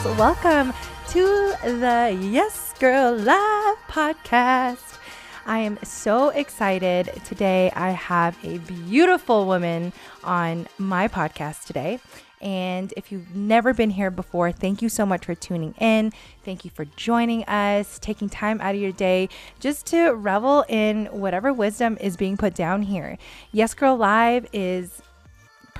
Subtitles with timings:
[0.00, 0.18] souls.
[0.18, 0.72] Welcome
[1.10, 4.98] to the Yes Girl Live podcast.
[5.46, 7.10] I am so excited.
[7.24, 9.92] Today, I have a beautiful woman
[10.24, 12.00] on my podcast today.
[12.42, 16.12] And if you've never been here before, thank you so much for tuning in.
[16.44, 19.28] Thank you for joining us, taking time out of your day
[19.60, 23.16] just to revel in whatever wisdom is being put down here.
[23.52, 25.00] Yes Girl Live is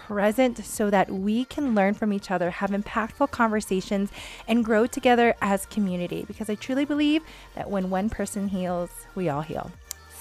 [0.06, 4.10] present so that we can learn from each other, have impactful conversations,
[4.46, 6.24] and grow together as community.
[6.26, 7.22] Because I truly believe
[7.56, 9.72] that when one person heals, we all heal.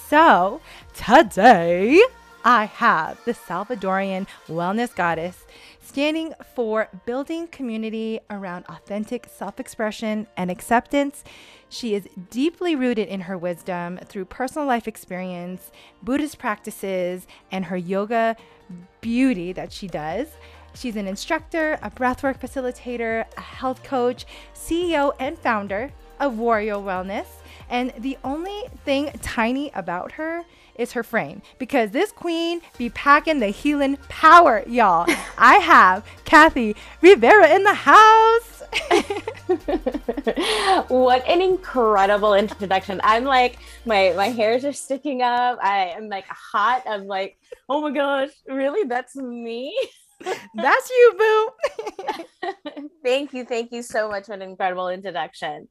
[0.07, 0.61] So
[0.95, 2.01] today,
[2.43, 5.44] I have the Salvadorian wellness goddess
[5.95, 11.23] standing for building community around authentic self expression and acceptance.
[11.69, 15.71] She is deeply rooted in her wisdom through personal life experience,
[16.03, 18.35] Buddhist practices, and her yoga
[18.99, 20.27] beauty that she does.
[20.73, 27.27] She's an instructor, a breathwork facilitator, a health coach, CEO, and founder of Warrior Wellness.
[27.69, 30.43] And the only thing tiny about her
[30.77, 35.05] is her frame because this queen be packing the healing power, y'all.
[35.37, 38.63] I have Kathy Rivera in the house.
[40.89, 42.99] what an incredible introduction.
[43.03, 45.59] I'm like, my my hairs are sticking up.
[45.61, 46.83] I am like hot.
[46.87, 47.37] I'm like,
[47.69, 48.87] oh my gosh, really?
[48.87, 49.75] That's me?
[50.55, 51.49] That's you, boo.
[53.03, 53.45] thank you.
[53.45, 55.67] Thank you so much for an incredible introduction.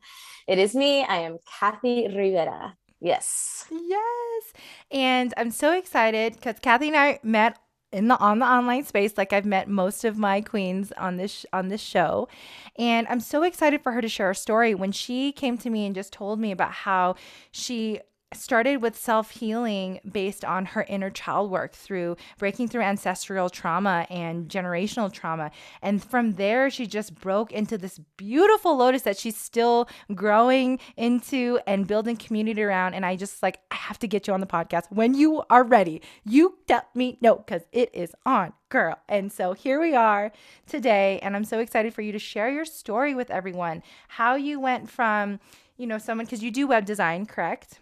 [0.46, 1.02] It is me.
[1.02, 2.76] I am Kathy Rivera.
[3.04, 3.66] Yes.
[3.70, 4.52] Yes.
[4.90, 7.58] And I'm so excited because Kathy and I met
[7.92, 11.44] in the on the online space like I've met most of my queens on this
[11.52, 12.28] on this show
[12.76, 15.86] and I'm so excited for her to share her story when she came to me
[15.86, 17.14] and just told me about how
[17.52, 18.00] she
[18.36, 24.06] started with self healing based on her inner child work through breaking through ancestral trauma
[24.10, 25.50] and generational trauma.
[25.82, 31.58] And from there, she just broke into this beautiful lotus that she's still growing into
[31.66, 32.94] and building community around.
[32.94, 35.64] And I just like, I have to get you on the podcast when you are
[35.64, 36.02] ready.
[36.24, 38.98] You let me know because it is on, girl.
[39.08, 40.32] And so here we are
[40.66, 41.18] today.
[41.22, 44.90] And I'm so excited for you to share your story with everyone how you went
[44.90, 45.40] from,
[45.76, 47.78] you know, someone, because you do web design, correct?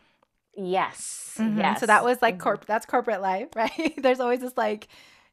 [0.57, 1.37] Yes.
[1.39, 1.59] Mm-hmm.
[1.59, 1.81] Yes.
[1.81, 2.73] So that was like corp mm-hmm.
[2.73, 3.95] that's corporate life, right?
[3.97, 4.89] There's always this like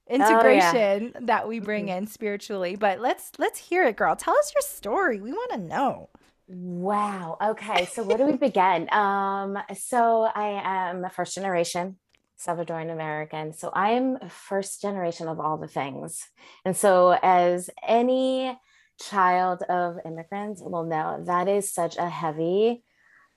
[0.09, 1.25] integration oh, yeah.
[1.25, 2.00] that we bring mm-hmm.
[2.00, 2.75] in spiritually.
[2.75, 4.16] But let's let's hear it, girl.
[4.16, 5.22] Tell us your story.
[5.22, 6.09] We want to know.
[6.47, 7.38] Wow.
[7.41, 7.85] Okay.
[7.85, 8.88] So where do we begin?
[9.00, 11.97] Um, so I am a first generation
[12.40, 13.53] Salvadoran American.
[13.53, 16.29] So I am first generation of all the things.
[16.66, 18.58] And so as any
[19.00, 22.84] child of immigrants will know, that is such a heavy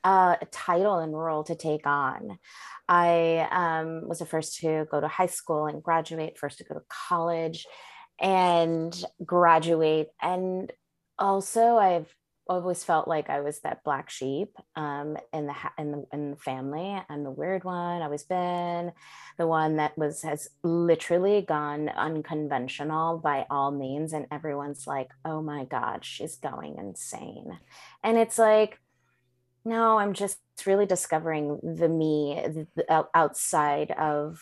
[0.05, 2.39] uh, title and role to take on.
[2.89, 6.75] I um, was the first to go to high school and graduate, first to go
[6.75, 7.67] to college
[8.21, 10.09] and graduate.
[10.21, 10.73] And
[11.19, 12.15] also, I've
[12.49, 16.37] always felt like I was that black sheep um, in the in the in the
[16.37, 17.01] family.
[17.09, 18.03] I'm the weird one.
[18.03, 18.93] I always been
[19.39, 25.41] the one that was has literally gone unconventional by all means, and everyone's like, "Oh
[25.41, 27.59] my God, she's going insane,"
[28.03, 28.79] and it's like
[29.65, 32.41] no i'm just really discovering the me
[32.77, 34.41] the, outside of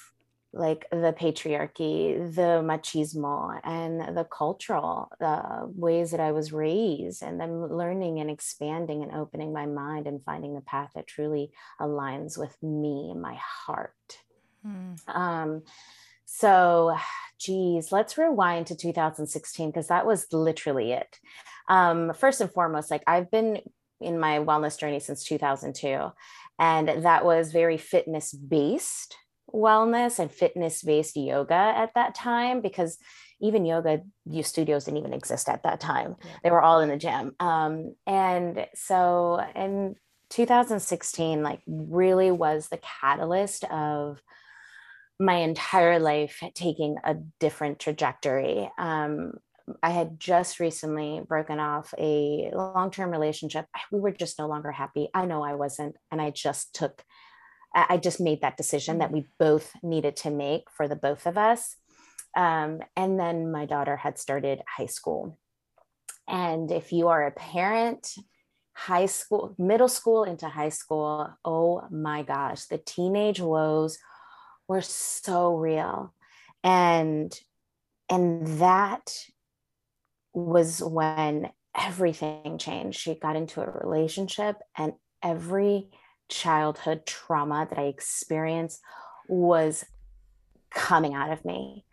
[0.52, 7.40] like the patriarchy the machismo and the cultural uh, ways that i was raised and
[7.40, 12.36] then learning and expanding and opening my mind and finding the path that truly aligns
[12.36, 13.94] with me my heart
[14.66, 14.96] mm.
[15.08, 15.62] um,
[16.26, 16.96] so
[17.38, 21.18] geez let's rewind to 2016 because that was literally it
[21.68, 23.60] um, first and foremost like i've been
[24.00, 26.12] in my wellness journey since 2002.
[26.58, 29.16] And that was very fitness based
[29.52, 32.98] wellness and fitness based yoga at that time because
[33.40, 34.02] even yoga
[34.42, 36.16] studios didn't even exist at that time.
[36.22, 36.30] Yeah.
[36.44, 37.34] They were all in the gym.
[37.40, 39.96] Um, and so in
[40.30, 44.22] 2016, like really was the catalyst of
[45.18, 48.70] my entire life taking a different trajectory.
[48.78, 49.32] Um,
[49.82, 53.66] I had just recently broken off a long term relationship.
[53.90, 55.08] We were just no longer happy.
[55.14, 55.96] I know I wasn't.
[56.10, 57.04] And I just took,
[57.74, 61.38] I just made that decision that we both needed to make for the both of
[61.38, 61.76] us.
[62.36, 65.38] Um, and then my daughter had started high school.
[66.28, 68.14] And if you are a parent,
[68.72, 73.98] high school, middle school into high school, oh my gosh, the teenage woes
[74.68, 76.14] were so real.
[76.62, 77.36] And
[78.08, 79.12] and that
[80.32, 82.98] was when everything changed.
[82.98, 84.92] She got into a relationship, and
[85.22, 85.90] every
[86.28, 88.80] childhood trauma that I experienced
[89.28, 89.84] was
[90.70, 91.84] coming out of me.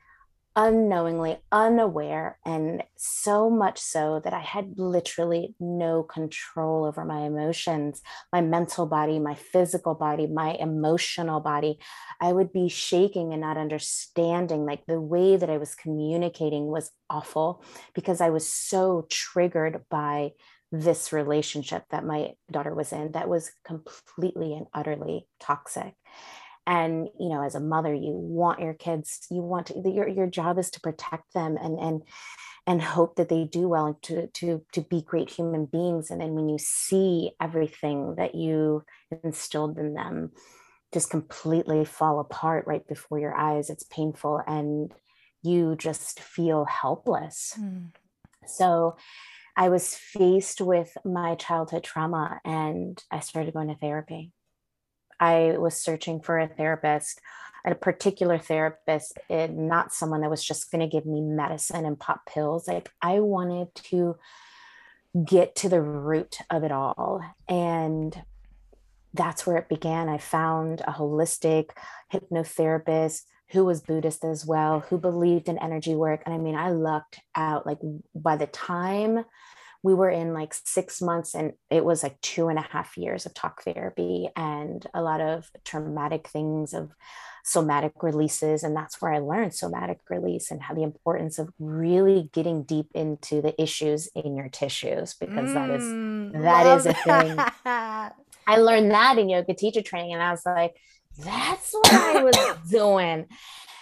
[0.58, 8.02] Unknowingly unaware and so much so that i had literally no control over my emotions
[8.34, 11.78] my mental body my physical body my emotional body.
[12.20, 16.90] I would be shaking and not understanding like the way that i was communicating was
[17.08, 17.64] awful
[17.94, 20.32] because i was so triggered by
[20.72, 25.94] this relationship that my daughter was in that was completely and utterly toxic
[26.68, 30.28] and you know as a mother you want your kids you want to your, your
[30.28, 32.04] job is to protect them and and
[32.68, 36.12] and hope that they do well and to to to be great human beings.
[36.12, 38.84] And then when you see everything that you
[39.24, 40.32] instilled in them
[40.94, 44.94] just completely fall apart right before your eyes it's painful and
[45.44, 47.54] you just feel helpless.
[47.60, 47.92] Mm.
[48.46, 48.96] so
[49.58, 54.32] i was faced with my childhood trauma and i started going to therapy
[55.20, 57.22] I was searching for a therapist,
[57.66, 62.00] a particular therapist, and not someone that was just going to give me medicine and
[62.00, 62.68] pop pills.
[62.68, 64.18] Like I wanted to
[65.26, 67.22] get to the root of it all.
[67.48, 68.22] And
[69.14, 70.10] that's where it began.
[70.10, 71.72] I found a holistic
[72.14, 76.22] hypnotherapist who was Buddhist as well, who believed in energy work.
[76.26, 77.66] And I mean, I lucked out.
[77.66, 77.80] Like
[78.14, 79.24] by the time
[79.84, 83.26] we were in like six months and it was like two and a half years
[83.26, 86.92] of talk therapy and a lot of traumatic things of
[87.44, 92.30] somatic releases and that's where i learned somatic release and how the importance of really
[92.34, 96.94] getting deep into the issues in your tissues because mm, that is that is a
[96.94, 97.38] thing.
[98.48, 100.76] i learned that in yoga teacher training and i was like
[101.20, 102.36] that's what i was
[102.70, 103.26] doing.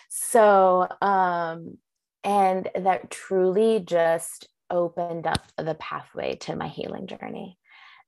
[0.10, 1.78] So um
[2.24, 7.58] and that truly just opened up the pathway to my healing journey.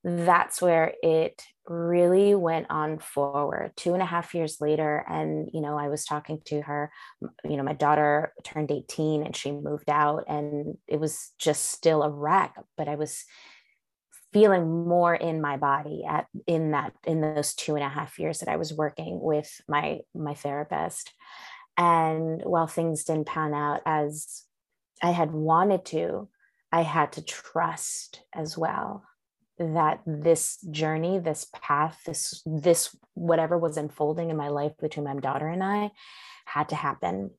[0.03, 5.03] That's where it really went on forward two and a half years later.
[5.09, 6.91] And, you know, I was talking to her,
[7.43, 12.03] you know, my daughter turned 18 and she moved out, and it was just still
[12.03, 13.25] a wreck, but I was
[14.33, 18.39] feeling more in my body at in that in those two and a half years
[18.39, 21.11] that I was working with my my therapist.
[21.77, 24.43] And while things didn't pan out as
[25.01, 26.27] I had wanted to,
[26.77, 29.03] I had to trust as well
[29.57, 35.15] that this journey, this path, this this whatever was unfolding in my life between my
[35.15, 35.89] daughter and I
[36.45, 37.31] had to happen.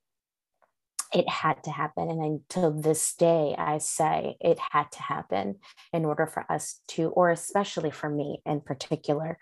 [1.15, 2.11] It had to happen.
[2.11, 5.61] And until this day, I say it had to happen
[5.93, 9.39] in order for us to, or especially for me in particular,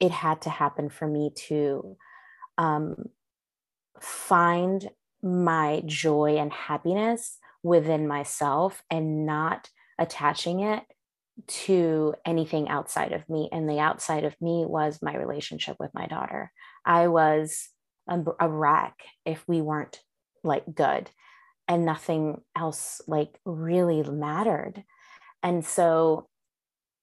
[0.00, 1.96] it had to happen for me to
[2.58, 3.06] um,
[4.02, 4.90] find
[5.22, 9.68] my joy and happiness within myself and not
[9.98, 10.84] attaching it
[11.48, 13.48] to anything outside of me.
[13.50, 16.52] And the outside of me was my relationship with my daughter.
[16.84, 17.68] I was
[18.08, 18.94] a, a wreck
[19.24, 19.98] if we weren't
[20.44, 21.10] like good
[21.66, 24.84] and nothing else like really mattered.
[25.42, 26.28] And so,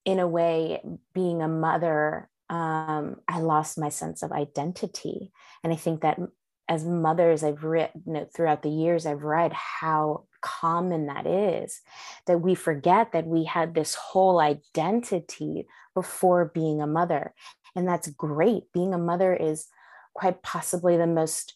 [0.05, 0.81] in a way,
[1.13, 5.31] being a mother, um, I lost my sense of identity.
[5.63, 6.19] And I think that
[6.67, 11.81] as mothers, I've read you know, throughout the years, I've read how common that is
[12.25, 17.33] that we forget that we had this whole identity before being a mother.
[17.75, 18.71] And that's great.
[18.73, 19.67] Being a mother is
[20.13, 21.53] quite possibly the most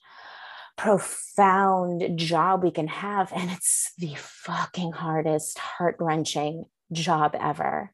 [0.78, 3.32] profound job we can have.
[3.34, 7.92] And it's the fucking hardest, heart wrenching job ever.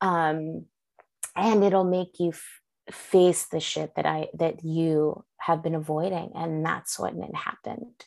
[0.00, 0.66] Um,
[1.36, 6.32] and it'll make you f- face the shit that I that you have been avoiding,
[6.34, 8.04] and that's when it happened.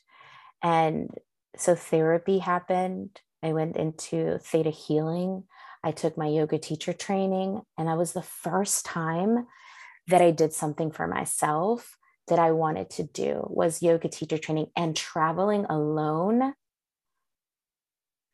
[0.64, 1.10] And
[1.56, 3.22] so therapy happened.
[3.44, 5.44] I went into theta healing.
[5.84, 9.46] I took my yoga teacher training, and that was the first time
[10.08, 14.68] that I did something for myself that I wanted to do was yoga teacher training
[14.76, 16.54] and traveling alone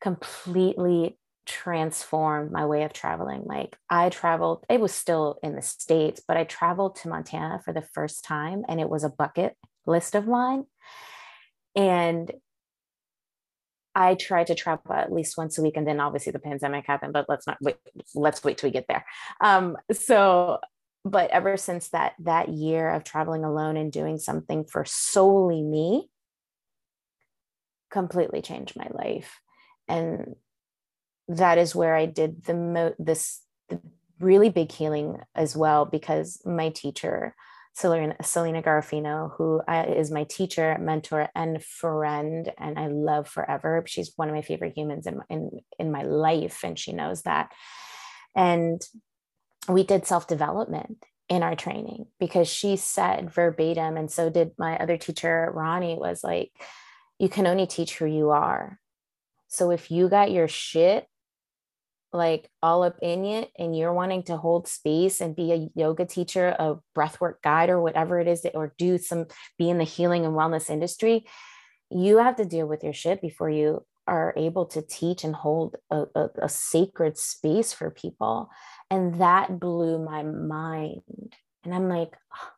[0.02, 3.44] completely transformed my way of traveling.
[3.46, 7.74] Like I traveled, it was still in the States, but I traveled to Montana for
[7.74, 10.66] the first time and it was a bucket list of mine.
[11.76, 12.32] And
[13.96, 17.14] I tried to travel at least once a week, and then obviously the pandemic happened.
[17.14, 17.78] But let's not wait.
[18.16, 19.06] Let's wait till we get there.
[19.40, 20.60] Um, so,
[21.06, 26.10] but ever since that that year of traveling alone and doing something for solely me,
[27.92, 29.40] completely changed my life,
[29.88, 30.36] and
[31.27, 33.80] that is where I did the mo this the
[34.20, 37.36] really big healing as well because my teacher
[37.75, 43.84] Selena, Selena Garofino, who is my teacher, mentor, and friend, and I love forever.
[43.88, 47.51] She's one of my favorite humans in, in, in my life, and she knows that.
[48.36, 48.80] And
[49.68, 54.77] we did self development in our training because she said verbatim, and so did my
[54.77, 56.51] other teacher, Ronnie, was like,
[57.18, 58.80] you can only teach who you are.
[59.48, 61.08] So if you got your shit
[62.13, 66.05] like all up in it and you're wanting to hold space and be a yoga
[66.05, 69.25] teacher, a breathwork guide, or whatever it is, that, or do some
[69.58, 71.25] be in the healing and wellness industry,
[71.89, 75.75] you have to deal with your shit before you are able to teach and hold
[75.89, 78.50] a, a, a sacred space for people.
[78.91, 81.01] And that blew my mind.
[81.63, 82.50] And I'm like, oh,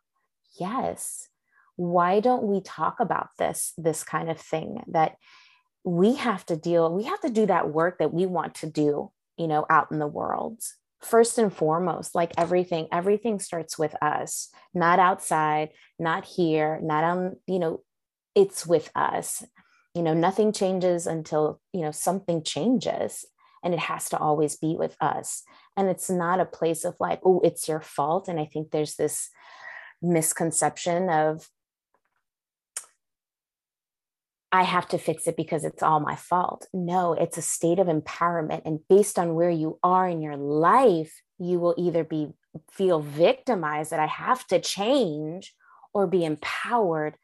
[0.59, 1.27] yes,
[1.75, 5.15] why don't we talk about this, this kind of thing that
[5.83, 9.12] we have to deal, we have to do that work that we want to do
[9.38, 10.60] you know, out in the world.
[11.01, 17.36] First and foremost, like everything, everything starts with us, not outside, not here, not on,
[17.48, 17.82] you know,
[18.34, 19.44] it's with us.
[19.94, 23.25] You know, nothing changes until, you know, something changes
[23.65, 25.44] and it has to always be with us.
[25.75, 28.27] And it's not a place of like, oh, it's your fault.
[28.27, 29.30] And I think there's this
[30.01, 31.50] misconception of
[34.52, 36.68] I have to fix it because it's all my fault.
[36.74, 38.62] No, it's a state of empowerment.
[38.66, 42.30] And based on where you are in your life, you will either be
[42.72, 45.54] feel victimized that I have to change
[45.94, 47.16] or be empowered.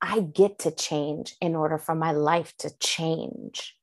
[0.00, 3.76] I get to change in order for my life to change.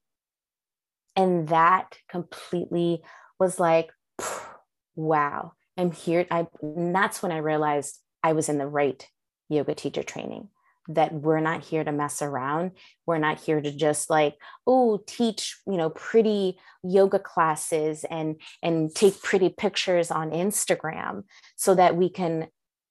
[1.16, 3.02] And that completely
[3.40, 3.92] was like,
[4.96, 6.26] wow, I'm here.
[6.30, 9.08] I, and that's when I realized I was in the right
[9.50, 10.50] yoga teacher training
[10.90, 12.72] that we're not here to mess around.
[13.06, 14.36] We're not here to just like,
[14.68, 21.24] oh, teach, you know, pretty yoga classes and and take pretty pictures on Instagram
[21.56, 22.48] so that we can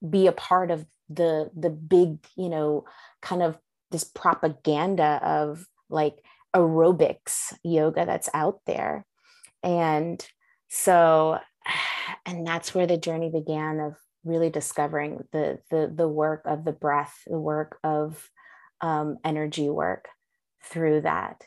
[0.09, 2.85] be a part of the the big, you know,
[3.21, 3.59] kind of
[3.91, 6.17] this propaganda of like
[6.57, 9.05] aerobics yoga that's out there.
[9.63, 10.25] And
[10.69, 11.39] so
[12.27, 13.95] and that's where the journey began of
[14.25, 18.29] really discovering the the the work of the breath, the work of
[18.81, 20.09] um, energy work
[20.65, 21.43] through that.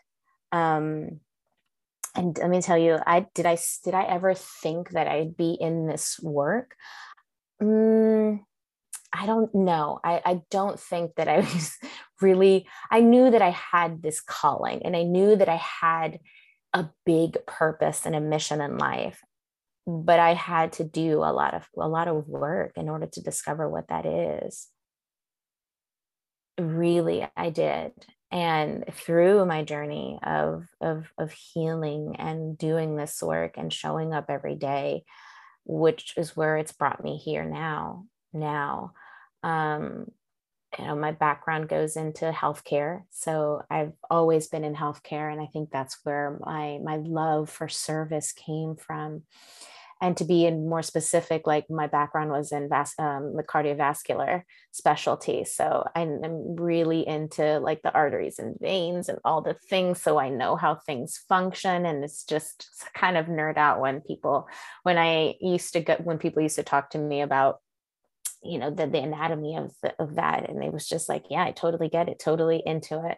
[0.52, 1.20] Um,
[2.16, 5.58] and let me tell you, I did I did I ever think that I'd be
[5.60, 6.76] in this work?
[7.62, 8.40] Mm,
[9.14, 10.00] I don't know.
[10.04, 11.78] I, I don't think that I was
[12.22, 16.20] really, I knew that I had this calling and I knew that I had
[16.74, 19.22] a big purpose and a mission in life
[19.88, 23.22] but I had to do a lot of a lot of work in order to
[23.22, 24.68] discover what that is.
[26.58, 27.92] Really, I did.
[28.32, 34.26] And through my journey of, of, of healing and doing this work and showing up
[34.30, 35.04] every day,
[35.64, 38.06] which is where it's brought me here now.
[38.34, 38.92] Now,
[39.44, 40.08] um,
[40.78, 43.04] you know, my background goes into healthcare.
[43.12, 45.32] So I've always been in healthcare.
[45.32, 49.24] And I think that's where my, my love for service came from
[50.02, 54.44] and to be in more specific like my background was in vas- um, the cardiovascular
[54.72, 60.02] specialty so I'm, I'm really into like the arteries and veins and all the things
[60.02, 64.48] so i know how things function and it's just kind of nerd out when people
[64.84, 67.60] when i used to get when people used to talk to me about
[68.44, 71.44] you know the, the anatomy of the, of that and it was just like yeah
[71.44, 73.18] i totally get it totally into it.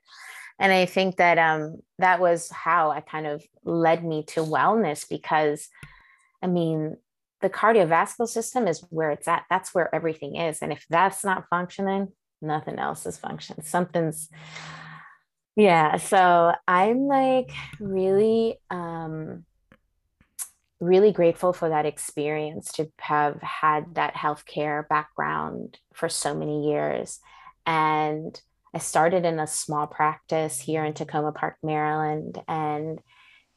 [0.60, 5.07] And i think that um that was how i kind of led me to wellness
[5.07, 5.69] because
[6.41, 6.98] I mean,
[7.41, 9.46] the cardiovascular system is where it's at.
[9.50, 10.62] That's where everything is.
[10.62, 12.10] And if that's not functioning,
[12.41, 13.63] nothing else is functioning.
[13.63, 14.29] Something's,
[15.56, 15.98] yeah.
[15.98, 19.46] So I'm like really, um,
[20.79, 27.20] really grateful for that experience to have had that healthcare background for so many years.
[27.65, 28.39] And
[28.74, 32.39] I started in a small practice here in Takoma Park, Maryland.
[32.48, 33.00] And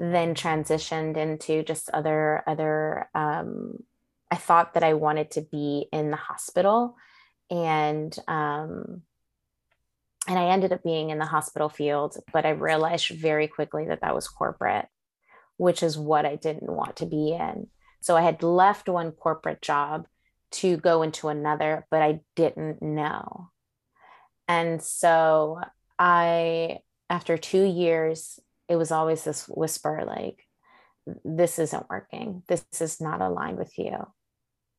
[0.01, 3.77] then transitioned into just other other um,
[4.31, 6.97] i thought that i wanted to be in the hospital
[7.51, 9.03] and um,
[10.27, 14.01] and i ended up being in the hospital field but i realized very quickly that
[14.01, 14.87] that was corporate
[15.59, 17.67] which is what i didn't want to be in.
[18.01, 20.07] So i had left one corporate job
[20.53, 23.51] to go into another but i didn't know.
[24.49, 25.61] And so
[25.99, 26.79] i
[27.11, 30.47] after two years it was always this whisper like
[31.25, 32.45] this isn't working.
[32.47, 34.07] This is not aligned with you.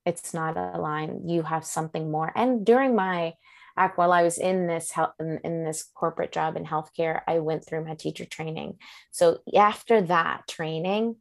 [0.06, 1.30] It's not aligned.
[1.30, 2.32] You have something more.
[2.34, 3.34] And during my
[3.78, 7.40] act while i was in this health in, in this corporate job in healthcare i
[7.40, 8.78] went through my teacher training.
[9.12, 11.18] So after that training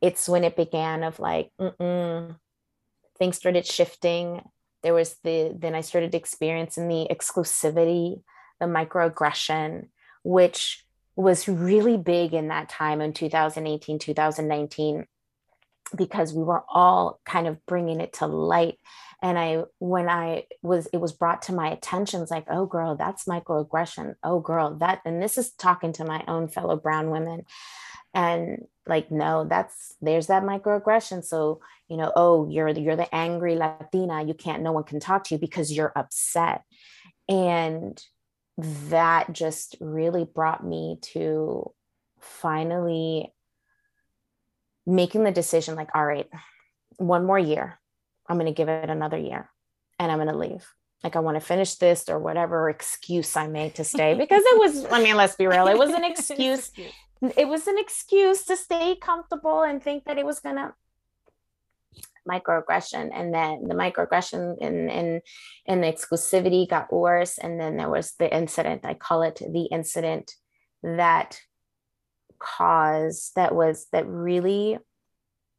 [0.00, 2.36] it's when it began of like mm
[3.18, 4.42] things started shifting.
[4.82, 8.22] There was the then i started experiencing the exclusivity
[8.60, 9.88] the microaggression
[10.22, 10.85] which
[11.16, 15.06] was really big in that time in 2018, 2019.
[15.96, 18.78] because we were all kind of bringing it to light.
[19.22, 22.96] And i when i was it was brought to my attention it's like oh girl
[22.96, 24.14] that's microaggression.
[24.22, 27.44] Oh girl that and this is talking to my own fellow brown women.
[28.14, 31.24] And like no that's there's that microaggression.
[31.24, 34.24] So you know oh you're you're the angry latina.
[34.24, 36.62] You can't no one can talk to you because you're upset.
[37.28, 38.00] And
[38.58, 41.72] that just really brought me to
[42.20, 43.32] finally
[44.86, 46.28] making the decision like all right
[46.98, 47.78] one more year.
[48.28, 49.50] I'm going to give it another year
[49.98, 50.66] and i'm going to leave.
[51.04, 54.58] Like i want to finish this or whatever excuse i made to stay because it
[54.58, 56.72] was i mean let's be real it was an excuse.
[57.36, 60.72] it was an excuse to stay comfortable and think that it was going to
[62.28, 65.22] microaggression and then the microaggression and
[65.66, 69.64] and the exclusivity got worse and then there was the incident i call it the
[69.72, 70.32] incident
[70.82, 71.40] that
[72.38, 74.78] caused that was that really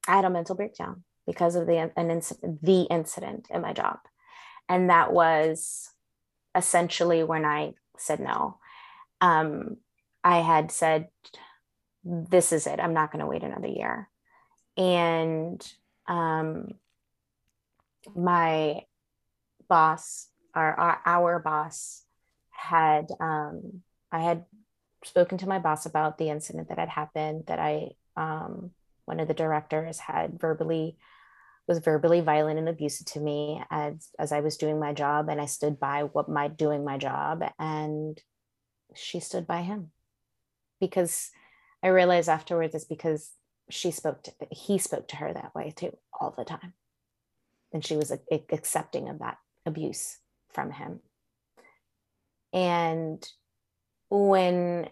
[0.08, 4.00] i had a mental breakdown because of the an incident the incident in my job.
[4.70, 5.92] And that was
[6.56, 8.58] essentially when i said no.
[9.22, 9.78] Um,
[10.24, 11.10] i had said
[12.04, 12.80] this is it.
[12.80, 14.10] I'm not going to wait another year.
[14.78, 15.62] And
[16.08, 16.70] um,
[18.16, 18.82] my
[19.68, 22.04] boss, our, our, our boss,
[22.52, 24.46] had um, I had
[25.04, 27.44] spoken to my boss about the incident that had happened.
[27.48, 28.72] That I um,
[29.06, 30.98] one of the directors had verbally
[31.68, 35.40] was verbally violent and abusive to me as as I was doing my job, and
[35.40, 38.20] I stood by what my doing my job, and
[38.96, 39.92] she stood by him
[40.80, 41.30] because
[41.84, 43.32] I realized afterwards it's because
[43.70, 46.74] she spoke to he spoke to her that way too all the time.
[47.74, 48.14] And she was
[48.52, 50.20] accepting of that abuse
[50.54, 51.02] from him.
[52.54, 53.28] And
[54.10, 54.88] when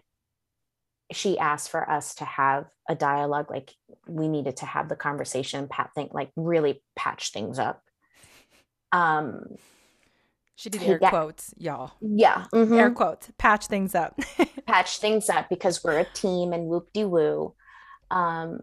[1.12, 3.72] she asked for us to have a dialogue like
[4.06, 7.82] we needed to have the conversation pat think like really patch things up.
[8.92, 9.56] Um
[10.56, 11.92] she did air quotes y'all.
[12.00, 12.74] Yeah mm-hmm.
[12.74, 14.18] air quotes patch things up.
[14.66, 17.54] Patch things up because we're a team and whoop de woo
[18.10, 18.60] um,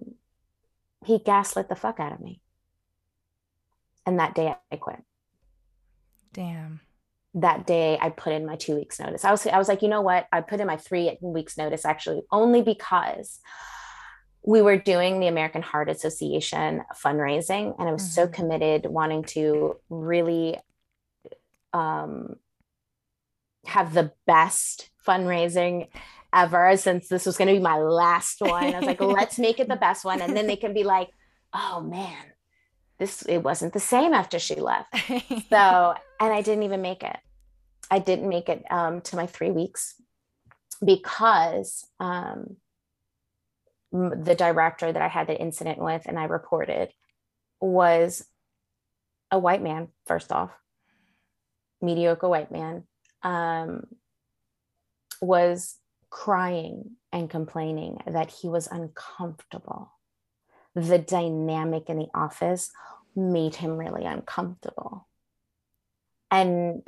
[1.06, 2.42] he gaslit the fuck out of me.
[4.06, 5.02] And that day I quit.
[6.34, 6.82] Damn.
[7.36, 9.26] That day I put in my two weeks notice.
[9.26, 10.28] I was I was like, you know what?
[10.32, 13.40] I put in my three weeks notice actually only because
[14.46, 18.12] we were doing the American Heart Association fundraising and I was mm-hmm.
[18.12, 20.58] so committed wanting to really
[21.72, 22.36] um,
[23.66, 25.88] have the best fundraising
[26.34, 28.74] ever since this was going to be my last one.
[28.74, 30.22] I was like, let's make it the best one.
[30.22, 31.10] And then they can be like,
[31.54, 32.18] oh man,
[33.00, 34.94] this, it wasn't the same after she left.
[35.50, 37.18] So, and I didn't even make it.
[37.92, 39.96] I didn't make it um, to my three weeks
[40.84, 42.58] because um,
[43.92, 46.90] the director that I had the incident with and I reported
[47.60, 48.26] was
[49.32, 50.52] a white man, first off,
[51.82, 52.84] mediocre white man,
[53.22, 53.86] um,
[55.22, 55.78] was
[56.14, 59.92] crying and complaining that he was uncomfortable.
[60.76, 62.70] The dynamic in the office
[63.16, 65.08] made him really uncomfortable.
[66.30, 66.88] And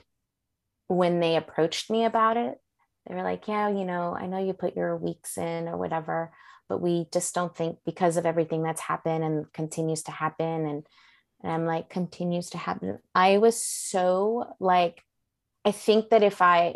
[0.87, 2.59] when they approached me about it,
[3.07, 6.31] they were like, Yeah, you know, I know you put your weeks in or whatever,
[6.69, 10.67] but we just don't think because of everything that's happened and continues to happen.
[10.67, 10.87] And,
[11.41, 12.99] and I'm like, continues to happen.
[13.15, 15.01] I was so like,
[15.65, 16.75] I think that if I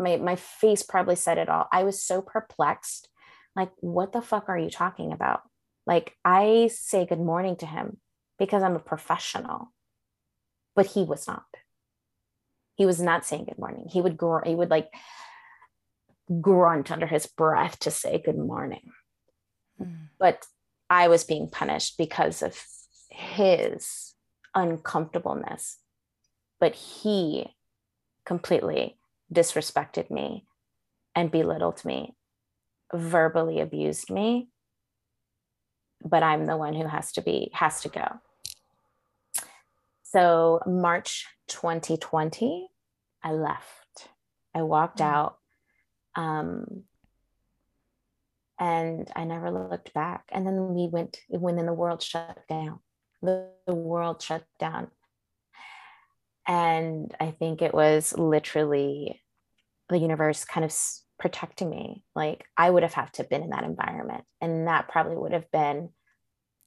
[0.00, 1.68] my my face probably said it all.
[1.72, 3.08] I was so perplexed.
[3.54, 5.42] Like, what the fuck are you talking about?
[5.86, 7.98] Like, I say good morning to him
[8.38, 9.72] because I'm a professional,
[10.74, 11.44] but he was not.
[12.76, 13.88] He was not saying good morning.
[13.90, 14.88] He would gr- he would like
[16.40, 18.92] grunt under his breath to say good morning.
[19.80, 20.08] Mm.
[20.18, 20.46] But
[20.88, 22.56] I was being punished because of
[23.10, 24.14] his
[24.54, 25.78] uncomfortableness.
[26.58, 27.54] But he
[28.24, 28.99] completely
[29.32, 30.46] disrespected me
[31.14, 32.16] and belittled me,
[32.94, 34.48] verbally abused me.
[36.02, 38.06] But I'm the one who has to be, has to go.
[40.02, 42.68] So, March 2020,
[43.22, 44.08] I left.
[44.54, 45.14] I walked mm-hmm.
[45.14, 45.36] out.
[46.16, 46.84] Um,
[48.58, 50.24] and I never looked back.
[50.30, 52.80] And then we went, when then the world shut down.
[53.22, 54.90] The, the world shut down
[56.50, 59.19] and I think it was literally
[59.90, 60.74] the universe kind of
[61.18, 62.04] protecting me.
[62.14, 64.24] Like I would have had to have been in that environment.
[64.40, 65.90] And that probably would have been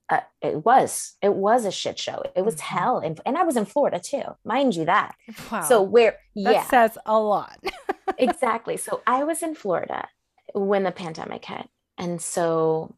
[0.10, 2.78] uh, it was it was a shit show it was mm-hmm.
[2.78, 5.16] hell and, and i was in florida too mind you that
[5.52, 5.62] wow.
[5.62, 7.58] so where yeah that says a lot
[8.18, 10.08] exactly so i was in florida
[10.54, 12.94] when the pandemic hit and so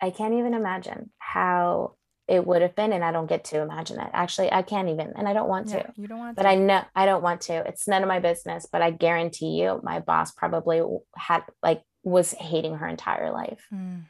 [0.00, 1.94] i can't even imagine how
[2.30, 5.12] it would have been and i don't get to imagine it actually i can't even
[5.16, 6.48] and i don't want Yeah, to you don't want but to.
[6.48, 7.54] i know i don't want to.
[7.68, 10.80] It's none of my business but i guarantee you my boss probably
[11.16, 13.66] had like was hating her entire life.
[13.74, 14.04] Mm,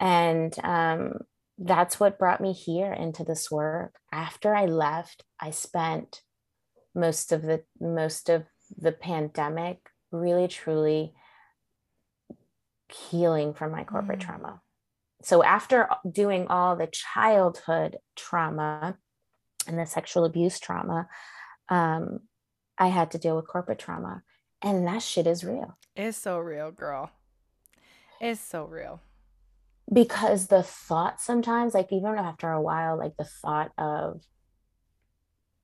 [0.00, 1.20] and um,
[1.58, 3.94] that's what brought me here into this work.
[4.12, 6.22] After i left i spent
[6.94, 8.44] most of the most of
[8.76, 9.78] the pandemic
[10.10, 11.14] really truly
[13.10, 14.22] healing from my corporate Mm.
[14.26, 14.60] trauma
[15.26, 18.96] so after doing all the childhood trauma
[19.66, 21.08] and the sexual abuse trauma
[21.68, 22.20] um,
[22.78, 24.22] i had to deal with corporate trauma
[24.62, 27.10] and that shit is real It's so real, girl.
[28.20, 29.00] It's so real.
[29.92, 34.22] because the thought sometimes like even after a while like the thought of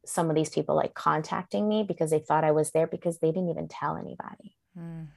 [0.04, 3.30] some of these people like contacting me because they thought i was there because they
[3.32, 5.08] didn't even tell anybody Mm.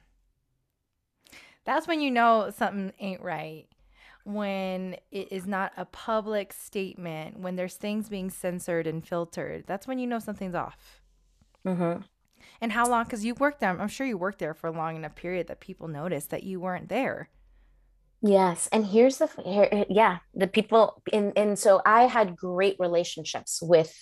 [1.64, 3.66] That's when you know something ain't right.
[4.26, 9.86] When it is not a public statement, when there's things being censored and filtered, that's
[9.86, 11.00] when you know something's off.
[11.66, 12.02] mm-hmm.
[12.60, 13.04] And how long?
[13.04, 15.60] Because you worked there, I'm sure you worked there for a long enough period that
[15.60, 17.30] people noticed that you weren't there.
[18.22, 23.60] yes and here's the here, yeah the people in and so i had great relationships
[23.62, 23.92] with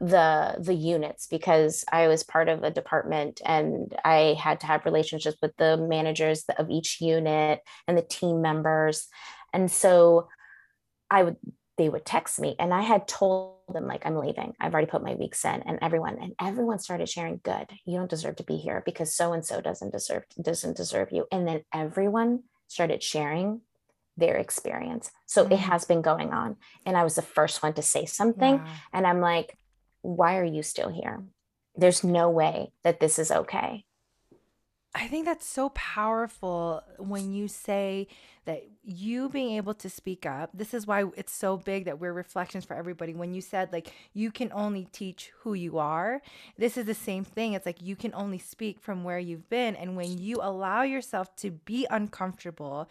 [0.00, 4.84] the the units because i was part of a department and i had to have
[4.84, 9.08] relationships with the managers of each unit and the team members
[9.58, 10.28] and so
[11.10, 11.36] i would
[11.78, 15.02] they would text me and i had told them like i'm leaving i've already put
[15.08, 18.56] my weeks in and everyone and everyone started sharing good you don't deserve to be
[18.56, 22.30] here because so and so doesn't deserve doesn't deserve you and then everyone
[22.68, 23.60] started sharing
[24.16, 25.52] their experience so Mm.
[25.52, 28.66] it has been going on and i was the first one to say something Wow.
[28.92, 29.48] and I'm like,
[30.02, 31.16] why are you still here?
[31.82, 33.84] There's no way that this is okay.
[34.98, 38.08] I think that's so powerful when you say
[38.46, 40.50] that you being able to speak up.
[40.52, 43.14] This is why it's so big that we're reflections for everybody.
[43.14, 46.20] When you said, like, you can only teach who you are,
[46.56, 47.52] this is the same thing.
[47.52, 49.76] It's like you can only speak from where you've been.
[49.76, 52.90] And when you allow yourself to be uncomfortable,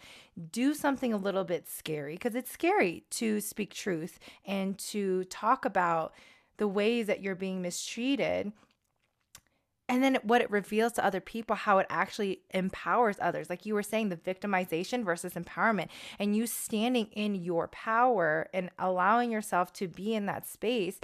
[0.50, 5.66] do something a little bit scary, because it's scary to speak truth and to talk
[5.66, 6.14] about
[6.56, 8.52] the ways that you're being mistreated
[9.88, 13.74] and then what it reveals to other people how it actually empowers others like you
[13.74, 19.72] were saying the victimization versus empowerment and you standing in your power and allowing yourself
[19.72, 21.00] to be in that space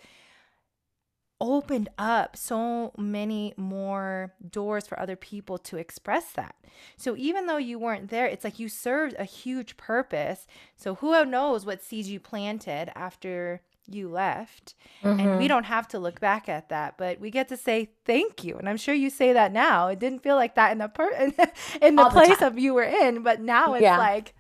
[1.41, 6.55] opened up so many more doors for other people to express that.
[6.97, 10.47] So even though you weren't there, it's like you served a huge purpose.
[10.77, 14.75] So who knows what seeds you planted after you left.
[15.03, 15.39] And Mm-hmm.
[15.39, 18.57] we don't have to look back at that, but we get to say thank you.
[18.57, 19.89] And I'm sure you say that now.
[19.89, 21.13] It didn't feel like that in the per-
[21.83, 22.49] in the All the place time.
[22.53, 23.99] of you were in, but now it's Yeah.
[23.99, 24.35] like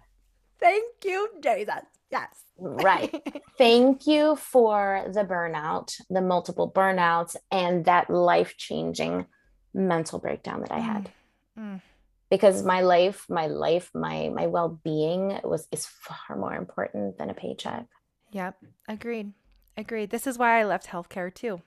[0.61, 1.85] thank you, Jesus.
[2.11, 2.43] Yes.
[2.59, 3.43] Right.
[3.59, 9.27] Thank you for the burnout, the multiple burnouts, and that life changing
[9.75, 11.11] mental breakdown that I had.
[11.59, 11.81] Mm.
[12.31, 17.29] Because my life, my life, my my well being was is far more important than
[17.31, 17.87] a paycheck.
[18.35, 18.57] Yep,
[18.88, 19.33] agreed.
[19.77, 20.11] Agreed.
[20.11, 21.62] This is why I left healthcare too.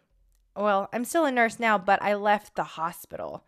[0.55, 3.43] Well, I'm still a nurse now, but I left the hospital.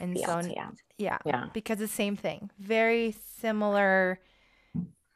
[0.00, 1.46] And Yeah, so, yeah, yeah, yeah.
[1.54, 4.20] because the same thing, very similar.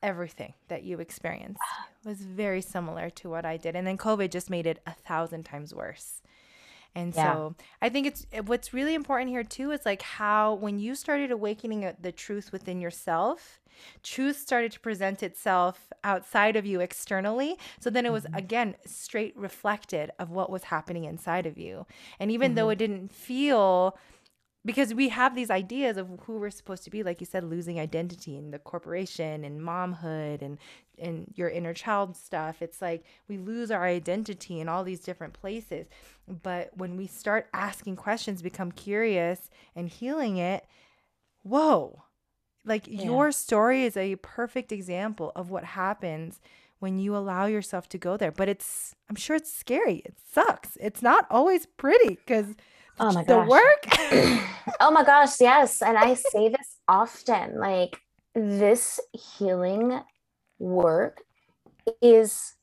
[0.02, 1.62] Everything that you experienced
[2.04, 3.74] was very similar to what I did.
[3.74, 6.20] And then COVID just made it a thousand times worse.
[6.94, 7.34] And Yeah.
[7.34, 11.30] so I think it's what's really important here too is like how when you started
[11.30, 13.60] awakening uh, the truth within yourself,
[14.02, 17.56] truth started to present itself outside of you externally.
[17.80, 18.36] So then it was mm-hmm.
[18.36, 21.86] again straight reflected of what was happening inside of you.
[22.18, 22.72] And even though mm-hmm.
[22.72, 23.96] it didn't feel
[24.66, 27.78] because we have these ideas of who we're supposed to be like you said losing
[27.78, 30.58] identity in the corporation and momhood and
[30.98, 35.34] and your inner child stuff it's like we lose our identity in all these different
[35.34, 35.86] places
[36.42, 40.64] but when we start asking questions become curious and healing it
[41.42, 42.03] whoa
[42.64, 43.04] like Yeah.
[43.04, 46.40] your story is a perfect example of what happens
[46.80, 50.76] when you allow yourself to go there but it's i'm sure it's scary it sucks
[50.80, 52.56] it's not always pretty because
[52.98, 53.48] Oh my the gosh.
[53.48, 53.86] work
[54.80, 55.82] oh my gosh, yes.
[55.82, 57.98] And I say this often like
[58.34, 60.00] this healing
[60.58, 61.22] work
[62.02, 62.54] is,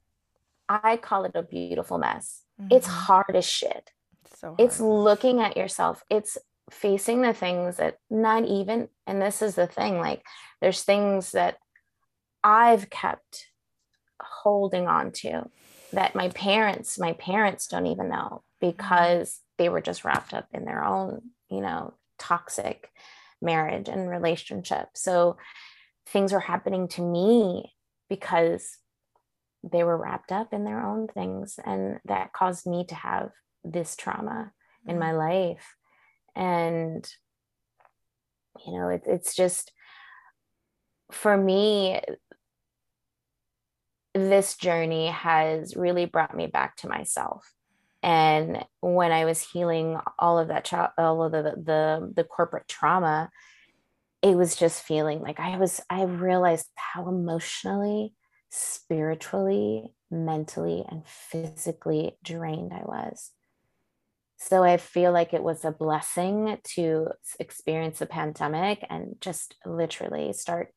[0.69, 2.43] I call it a beautiful mess.
[2.69, 2.87] It's Mhm.
[2.87, 3.91] hard as shit.
[4.39, 6.03] so It's looking at yourself.
[6.09, 6.37] It's
[6.71, 10.23] facing the things that not even, and this is the thing like,
[10.61, 11.57] there's things that
[12.43, 13.47] I've kept
[14.21, 15.49] holding on to
[15.93, 20.65] that my parents, my parents don't even know because they were just wrapped up in
[20.65, 22.89] their own, you know, toxic
[23.41, 24.89] marriage and relationship.
[24.95, 25.37] So
[26.07, 27.73] things were happening to me
[28.09, 28.77] because
[29.63, 33.31] they were wrapped up in their own things and that caused me to have
[33.63, 34.51] this trauma
[34.87, 35.17] in my mm-hmm.
[35.17, 35.75] life
[36.35, 37.09] and
[38.65, 39.71] you know it, it's just
[41.11, 42.01] for me
[44.13, 47.53] this journey has really brought me back to myself.
[48.03, 53.29] And when i was healing all of that all of the, the the corporate trauma
[54.21, 58.13] it was just feeling like i was i realized how emotionally
[58.49, 63.31] spiritually mentally and physically drained i was
[64.49, 70.33] so I feel like it was a blessing to experience the pandemic and just literally
[70.33, 70.73] start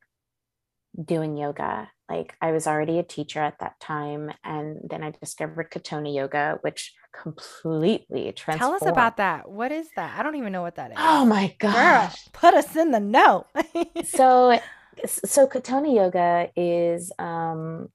[1.03, 1.89] doing yoga.
[2.07, 4.31] Like I was already a teacher at that time.
[4.43, 8.79] And then I discovered Katonah Yoga, which completely transformed.
[8.79, 9.49] Tell us about that.
[9.49, 10.19] What is that?
[10.19, 10.97] I don't even know what that is.
[10.99, 11.73] Oh my gosh.
[11.73, 13.47] Girl, put us in the know.
[14.05, 14.59] so
[15.07, 17.89] so Katonah Yoga is um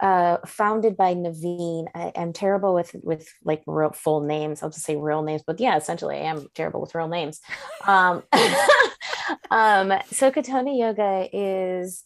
[0.00, 1.86] uh, founded by Nevine.
[1.94, 4.62] I, am terrible with with like real full names.
[4.62, 7.40] I'll just say real names, but yeah, essentially, I am terrible with real names.
[7.86, 8.22] Um,
[9.50, 12.04] um, so Katonah Yoga is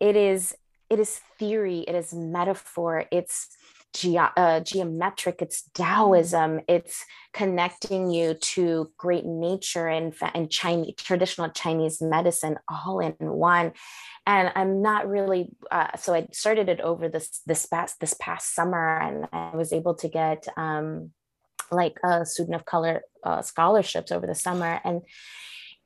[0.00, 0.54] it is
[0.90, 3.48] it is theory, it is metaphor, it's
[3.94, 11.48] ge- uh, geometric, it's Taoism, it's connecting you to great nature and and Chinese traditional
[11.50, 13.72] Chinese medicine all in one
[14.28, 15.48] and I'm not really.
[15.70, 19.72] Uh, so I started it over this this past this past summer, and I was
[19.72, 21.12] able to get um,
[21.72, 25.00] like a student of color uh, scholarships over the summer, and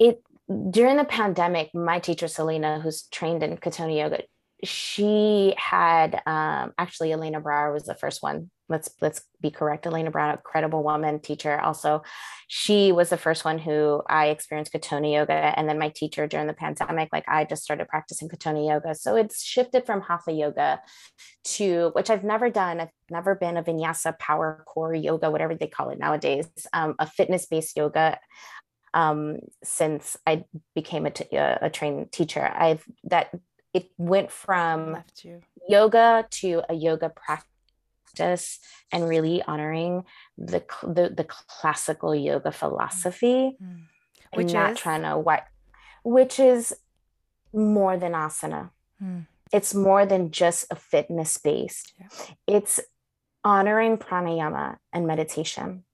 [0.00, 0.22] it
[0.70, 1.72] during the pandemic.
[1.72, 4.24] My teacher Selena, who's trained in Katonah yoga,
[4.64, 8.50] she had um, actually Elena Brower was the first one.
[8.68, 9.86] Let's let's be correct.
[9.86, 11.60] Elena brown a credible woman teacher.
[11.60, 12.02] Also
[12.46, 15.32] she was the first one who i experienced katonah yoga.
[15.32, 18.94] And then my teacher during the pandemic like i just started practicing katonah yoga.
[18.94, 20.80] So it's shifted from hatha yoga
[21.44, 22.80] to which i've never done.
[22.80, 27.06] I've never been a vinyasa power core yoga whatever they call it nowadays um, a
[27.06, 28.18] fitness based yoga
[28.94, 30.44] um, since i
[30.74, 32.48] became a trained teacher.
[32.54, 33.30] I've that
[33.74, 35.02] it went from
[35.68, 38.58] yoga to a yoga practice
[38.90, 40.04] and really honoring
[40.36, 43.82] the the, the classical yoga philosophy mm-hmm.
[44.34, 44.78] which and not is?
[44.78, 45.44] trying to what
[46.04, 46.74] which is
[47.52, 48.70] more than asana
[49.02, 49.26] mm.
[49.52, 52.06] it's more than just a fitness based yeah.
[52.46, 52.80] it's
[53.44, 55.84] honoring pranayama and meditation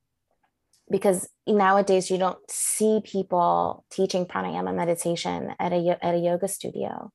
[0.90, 7.12] because nowadays you don't see people teaching pranayama meditation at a, at a yoga studio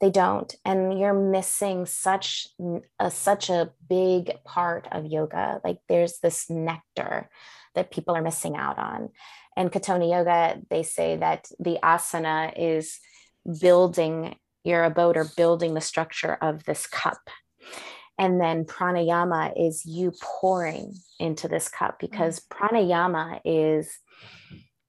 [0.00, 0.54] they don't.
[0.64, 2.48] And you're missing such
[2.98, 5.60] a such a big part of yoga.
[5.64, 7.28] Like there's this nectar
[7.74, 9.10] that people are missing out on.
[9.56, 12.98] And katonah yoga they say that the asana is
[13.60, 17.30] building your abode or building the structure of this cup.
[18.18, 22.48] And then pranayama is you pouring into this cup because mm.
[22.48, 23.98] pranayama is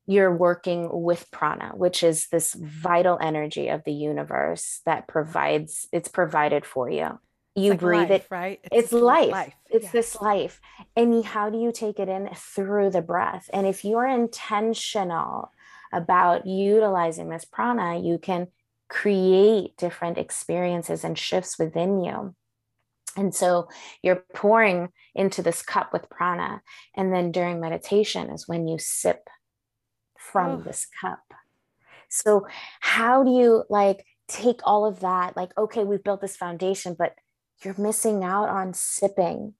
[0.09, 6.07] you're working with prana, which is this vital energy of the universe that provides, it's
[6.07, 7.19] provided for you.
[7.55, 8.59] You like breathe life, it, right?
[8.63, 9.31] It's, it's life.
[9.31, 9.53] life.
[9.69, 9.91] It's yeah.
[9.91, 10.61] this life.
[10.95, 13.51] And how do you take it in through the breath?
[13.53, 15.51] And if you're intentional
[15.93, 18.47] about utilizing this prana, you can
[18.89, 22.33] create different experiences and shifts within you.
[23.15, 23.69] And so
[24.01, 26.63] you're pouring into this cup with prana.
[26.95, 29.29] And then during meditation is when you sip
[30.19, 30.61] from oh.
[30.61, 31.23] this cup.
[32.09, 32.47] So,
[32.79, 35.37] how do you like take all of that?
[35.37, 37.15] Like, okay, we've built this foundation, but
[37.63, 39.53] you're missing out on sipping,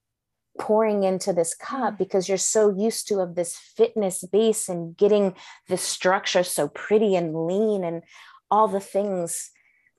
[0.58, 1.98] pouring into this cup mm.
[1.98, 5.34] because you're so used to of this fitness base and getting
[5.68, 8.02] this structure so pretty and lean and
[8.50, 9.50] all the things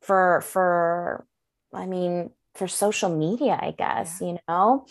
[0.02, 1.26] for for
[1.74, 4.28] I mean for social media, I guess, yeah.
[4.28, 4.86] you know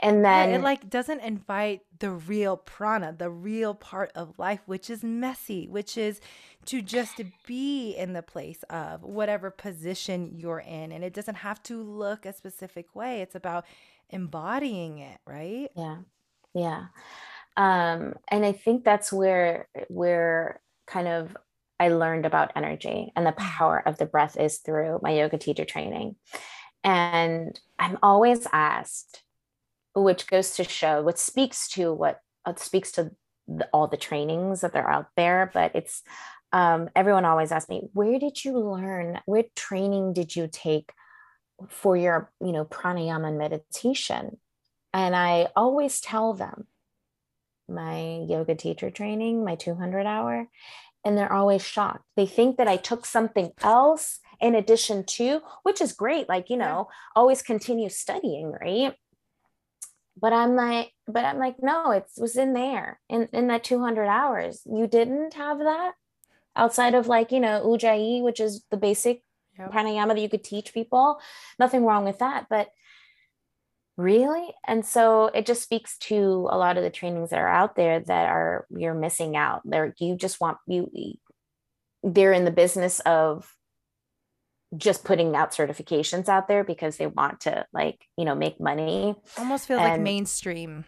[0.00, 4.60] and then yeah, it like doesn't invite the real prana the real part of life
[4.66, 6.20] which is messy which is
[6.66, 10.92] to just be in the place of whatever position you're in.
[10.92, 13.22] And it doesn't have to look a specific way.
[13.22, 13.64] It's about
[14.10, 15.70] embodying it right?
[15.74, 15.98] Yeah.
[16.54, 16.86] Yeah.
[17.56, 21.36] Um and i think that's where where kind of
[21.80, 23.36] i learned about energy and the mm.
[23.36, 26.16] power of the breath is through my yoga teacher training.
[26.84, 29.22] And i'm always asked
[30.02, 33.10] which goes to show what speaks to what uh, speaks to
[33.48, 36.02] the, all the trainings that are out there but it's
[36.52, 40.92] um, everyone always asks me where did you learn what training did you take
[41.68, 44.38] for your you know pranayama and meditation?
[44.92, 46.66] And i always tell them
[47.68, 50.48] my yoga teacher training my 200 hour
[51.04, 52.04] and they're always shocked.
[52.16, 56.56] They think that i took something else in addition to which is great like you
[56.56, 58.94] know always continue studying right
[60.20, 64.06] but i'm like but i'm like no it was in there in in that 200
[64.06, 64.62] hours.
[64.64, 65.92] You didn't have that
[66.54, 69.22] outside of like you know ujjayi which is the basic
[69.58, 69.72] yep.
[69.72, 71.20] pranayama that you could teach people.
[71.58, 72.68] Nothing wrong with that but
[73.96, 74.46] really?
[74.66, 78.00] And so it just speaks to a lot of the trainings that are out there
[78.00, 79.62] that are you're missing out.
[79.64, 80.90] There you just want you
[82.02, 83.52] they're in the business of
[84.76, 89.14] just putting out certifications out there because they want to like you know make money.
[89.38, 90.84] Almost feels and like mainstream.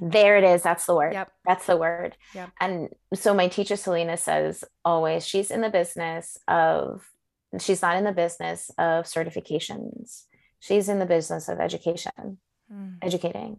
[0.00, 0.62] There it is.
[0.62, 1.14] That's the word.
[1.14, 1.32] Yep.
[1.44, 2.16] That's the word.
[2.34, 2.50] Yep.
[2.60, 7.04] and so my teacher selena says always she's in the business of
[7.60, 10.24] she's not in the business of certifications.
[10.60, 12.38] She's in the business of education
[12.72, 12.96] mm.
[13.02, 13.58] educating.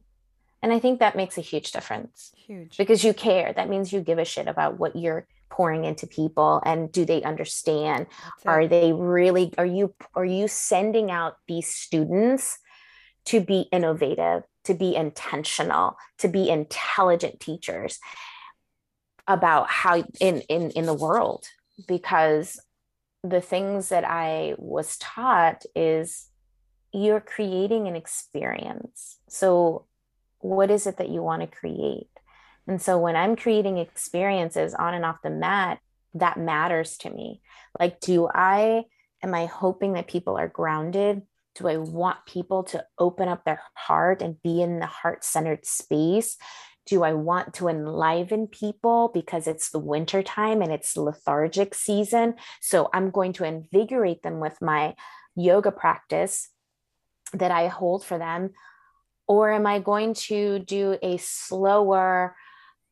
[0.61, 2.31] And i think that makes a huge difference.
[2.35, 2.77] Huge.
[2.77, 3.53] Because you care.
[3.53, 7.23] That means you give a shit about what you're pouring into people and do they
[7.23, 8.07] understand?
[8.45, 12.57] Are they really are you are you sending out these students
[13.25, 17.99] to be innovative to be intentional to be intelligent teachers
[19.27, 21.45] about how in in in the world?
[21.87, 22.59] Because
[23.23, 26.27] the things that i was taught is
[26.93, 29.17] you're creating an experience.
[29.27, 29.85] So
[30.39, 32.07] what is it that you want to create
[32.67, 35.79] and so when I'm creating experiences on and off the mat,
[36.15, 37.41] that matters to me.
[37.79, 38.83] Like, do I,
[39.21, 41.21] am I hoping that people are grounded?
[41.55, 45.65] Do I want people to open up their heart and be in the heart centered
[45.65, 46.37] space?
[46.85, 52.35] Do I want to enliven people because it's the winter time and it's lethargic season?
[52.61, 54.95] So I'm going to invigorate them with my
[55.35, 56.49] yoga practice
[57.33, 58.51] that I hold for them.
[59.27, 62.35] Or am I going to do a slower,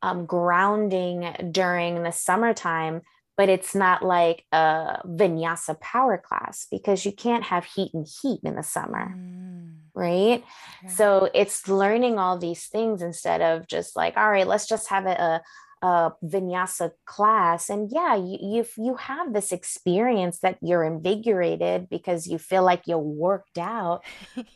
[0.04, 3.02] um, grounding during the summertime,
[3.38, 8.42] but it's not like a vinyasa power class because you can't have heat and heat
[8.44, 9.16] in the summer.
[9.18, 9.78] Mm.
[9.96, 10.44] Right.
[10.89, 15.06] So it's learning all these things instead of just like, all right, let's just have
[15.06, 15.42] a,
[15.84, 22.26] a vinyasa class and yeah you you you have this experience that you're invigorated because
[22.26, 24.02] you feel like you're worked out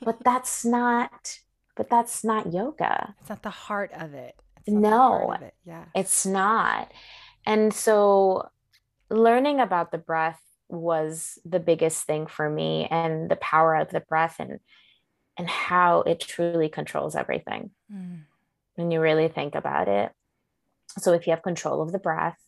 [0.02, 1.40] but that's not
[1.76, 5.54] but that's not yoga it's not the heart of it no it.
[5.66, 6.92] yeah it's not
[7.46, 8.50] and so
[9.10, 14.02] learning about the breath was the biggest thing for me and the power of the
[14.02, 14.60] breath and
[15.38, 18.20] and how it truly controls everything mm.
[18.76, 20.12] when you really think about it
[20.98, 22.40] so if you have control of the breath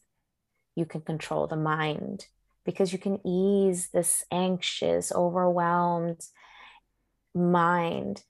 [0.76, 2.26] you can control the mind
[2.66, 6.22] because you can ease this anxious overwhelmed
[7.34, 8.24] mind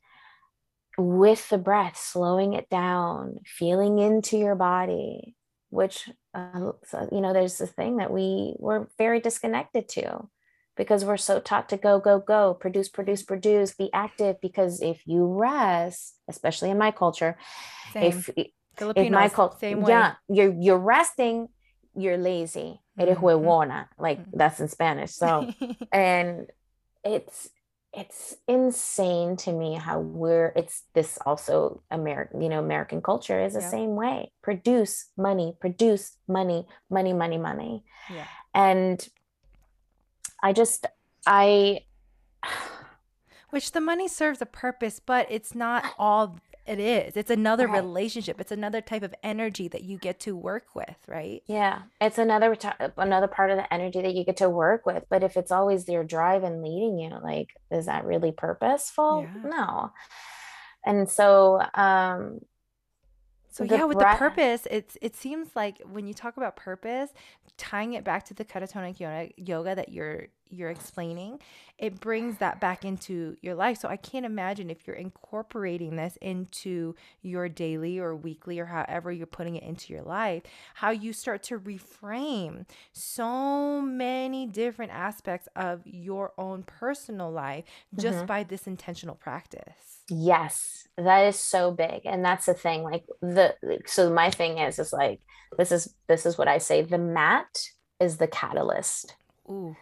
[1.00, 5.36] with the breath, slowing it down, feeling into your body,
[5.70, 10.28] which, uh, so, you know, there's this thing that we were very disconnected to
[10.76, 14.38] because we're so taught to go, go, go, produce, produce, produce, be active.
[14.42, 17.38] Because if you rest, especially in my culture,
[17.94, 18.04] same.
[18.04, 19.92] if, if my culture, same way.
[19.92, 21.50] yeah, you're, you're resting,
[21.96, 22.82] you're lazy.
[22.98, 23.26] Eres mm-hmm.
[23.26, 24.38] huevona, like mm-hmm.
[24.38, 25.12] that's in Spanish.
[25.12, 25.52] So,
[25.94, 26.48] and
[27.04, 27.50] it's,
[27.94, 33.54] it's insane to me how we're it's this also american you know american culture is
[33.54, 33.70] the yeah.
[33.70, 38.26] same way produce money produce money money money money yeah.
[38.54, 39.10] and
[40.44, 40.86] i just
[41.26, 41.80] i
[43.50, 46.38] which the money serves a purpose but it's not all
[46.70, 47.18] it is.
[47.18, 47.82] It's another right.
[47.82, 48.40] relationship.
[48.40, 51.42] It's another type of energy that you get to work with, right?
[51.48, 52.56] Yeah, it's another
[52.96, 55.04] another part of the energy that you get to work with.
[55.10, 59.28] But if it's always your drive and leading you, like, is that really purposeful?
[59.28, 59.50] Yeah.
[59.50, 59.92] No.
[60.86, 62.42] And so, um,
[63.50, 66.56] so the yeah, with breath- the purpose, it's it seems like when you talk about
[66.56, 67.10] purpose,
[67.58, 71.40] tying it back to the Katonah yoga, yoga that you're you're explaining,
[71.78, 73.78] it brings that back into your life.
[73.78, 79.12] So I can't imagine if you're incorporating this into your daily or weekly or however
[79.12, 80.44] you're putting it into your life,
[80.76, 87.64] how you start to reframe so many different aspects of your own personal life
[87.96, 88.26] just mm-hmm.
[88.26, 90.04] by this intentional practice.
[90.10, 92.02] Yes, that is so big.
[92.06, 92.84] And that's the thing.
[92.84, 95.22] Like the so my thing is is like
[95.58, 96.82] this is this is what I say.
[96.82, 97.64] The mat
[98.00, 99.16] is the catalyst.
[99.50, 99.76] Ooh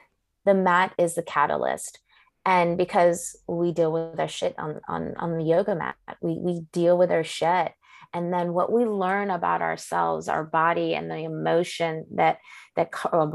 [0.48, 2.00] the mat is the catalyst
[2.45, 6.62] and because we deal with our shit on on on the yoga mat we we
[6.72, 7.74] deal with our shit
[8.14, 12.38] and then what we learn about ourselves our body and the emotion that
[12.78, 12.89] that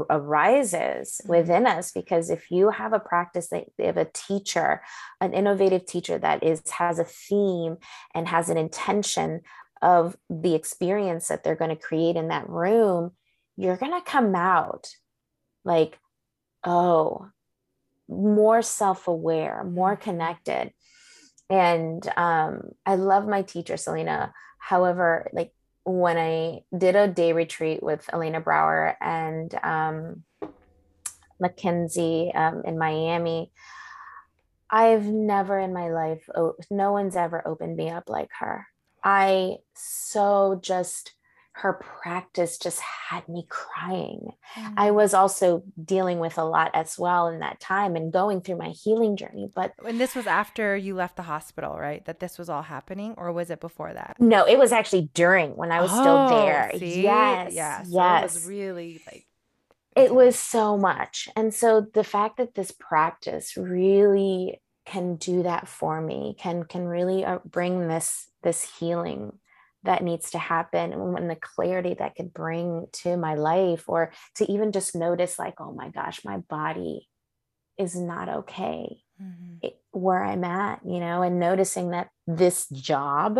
[0.09, 1.29] arises mm-hmm.
[1.29, 4.81] within us because if you have a practice that you have a teacher
[5.21, 7.77] an innovative teacher that is has a theme
[8.15, 9.41] and has an intention
[9.83, 13.11] of the experience that they're going to create in that room
[13.57, 14.87] you're going to come out
[15.63, 15.99] like
[16.65, 17.27] oh,
[18.09, 20.03] more self-aware more mm-hmm.
[20.03, 20.71] connected
[21.49, 25.53] and um, i love my teacher selena however like
[25.83, 30.23] when i did a day retreat with elena brower and um,
[31.39, 33.51] mackenzie um, in miami
[34.69, 36.27] i've never in my life
[36.69, 38.67] no one's ever opened me up like her
[39.03, 41.13] i so just
[41.55, 44.31] her practice just had me crying.
[44.55, 44.73] Mm.
[44.75, 48.57] I was also dealing with a lot as well in that time and going through
[48.57, 49.49] my healing journey.
[49.53, 52.03] But and this was after you left the hospital, right?
[52.05, 54.17] That this was all happening, or was it before that?
[54.19, 56.71] No, it was actually during when I was oh, still there.
[56.77, 57.03] See?
[57.03, 57.53] Yes.
[57.53, 57.83] Yeah.
[57.83, 58.35] So yes.
[58.35, 59.27] It was really like
[59.95, 61.29] it was so much.
[61.35, 66.85] And so the fact that this practice really can do that for me can can
[66.85, 69.31] really uh, bring this this healing
[69.83, 74.11] that needs to happen and when the clarity that could bring to my life or
[74.35, 77.07] to even just notice like oh my gosh my body
[77.77, 79.55] is not okay mm-hmm.
[79.61, 83.39] it, where i'm at you know and noticing that this job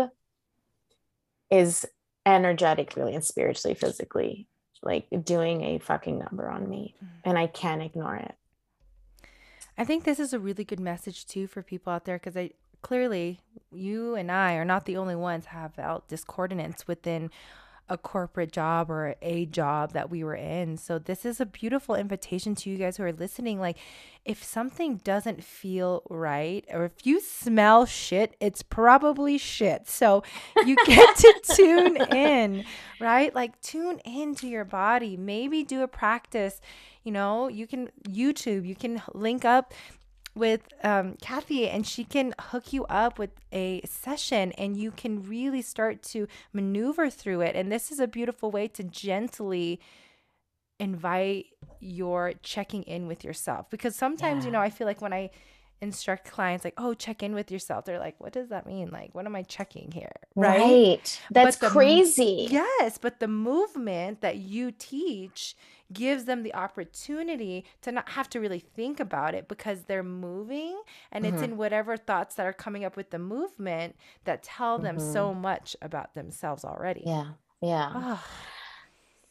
[1.50, 1.86] is
[2.26, 4.48] energetically and spiritually physically
[4.82, 7.28] like doing a fucking number on me mm-hmm.
[7.28, 8.34] and i can't ignore it
[9.76, 12.50] I think this is a really good message too for people out there because I
[12.84, 13.40] clearly
[13.72, 17.30] you and I are not the only ones have felt discordance within
[17.88, 20.76] a corporate job or a job that we were in.
[20.76, 23.78] So this is a beautiful invitation to you guys who are listening like
[24.24, 29.88] if something doesn't feel right or if you smell shit, it's probably shit.
[29.88, 30.22] So
[30.64, 32.64] you get to tune in,
[33.00, 33.34] right?
[33.34, 35.16] Like tune into your body.
[35.16, 36.60] Maybe do a practice
[37.04, 39.72] you know you can youtube you can link up
[40.34, 45.22] with um, Kathy, and she can hook you up with a session, and you can
[45.22, 47.54] really start to maneuver through it.
[47.54, 49.80] And this is a beautiful way to gently
[50.78, 51.46] invite
[51.80, 54.48] your checking in with yourself because sometimes yeah.
[54.48, 55.30] you know i feel like when i
[55.80, 59.14] instruct clients like oh check in with yourself they're like what does that mean like
[59.14, 61.20] what am i checking here right, right.
[61.30, 65.54] that's the, crazy yes but the movement that you teach
[65.94, 70.80] gives them the opportunity to not have to really think about it because they're moving
[71.10, 71.34] and mm-hmm.
[71.34, 75.12] it's in whatever thoughts that are coming up with the movement that tell them mm-hmm.
[75.12, 77.02] so much about themselves already.
[77.06, 77.28] Yeah.
[77.62, 77.92] Yeah.
[77.94, 78.24] Oh.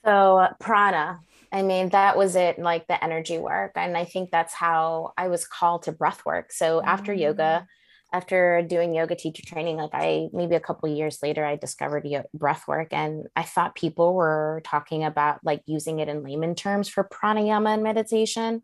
[0.06, 1.20] So, uh, prana,
[1.52, 3.74] I mean, that was it, like the energy work.
[3.76, 6.52] And I think that's how I was called to breath work.
[6.52, 6.90] So, mm-hmm.
[6.90, 7.68] after yoga, mm
[8.14, 12.68] after doing yoga teacher training, like I maybe a couple years later, I discovered breath
[12.68, 17.04] work and I thought people were talking about like using it in layman terms for
[17.04, 18.62] pranayama and meditation.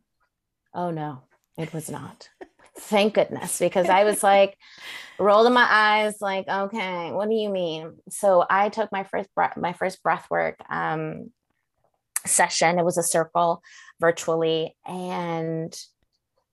[0.74, 1.24] Oh no,
[1.58, 2.30] it was not.
[2.78, 4.56] Thank goodness, because I was like
[5.18, 7.98] rolling my eyes, like, okay, what do you mean?
[8.10, 11.32] So I took my first breath, my first breath work um,
[12.26, 12.78] session.
[12.78, 13.62] It was a circle
[14.00, 15.76] virtually, and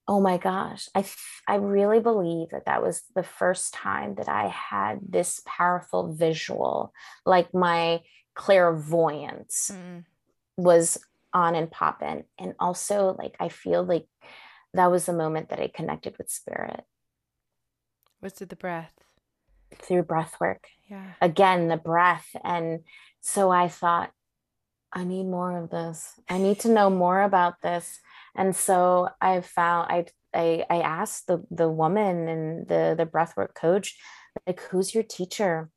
[0.09, 0.89] oh my gosh.
[0.95, 1.05] I
[1.47, 6.93] i really believe that that was the first time that i had this powerful visual
[7.25, 8.01] like my
[8.35, 10.05] clairvoyance mm.
[10.57, 10.99] was
[11.33, 14.07] on and popping and also like i feel like
[14.75, 16.83] that was the moment that i connected with spirit.
[18.21, 18.93] Was it the breath.
[19.83, 20.67] Through breath work.
[20.89, 21.13] Yeah.
[21.21, 22.81] Again the breath and
[23.21, 24.11] so i thought
[24.93, 26.15] i need more of this.
[26.29, 28.01] I need to know more about this
[28.37, 33.55] and so I found I I, I asked the the woman and the the breathwork
[33.55, 33.97] coach,
[34.47, 35.71] like, who's your teacher?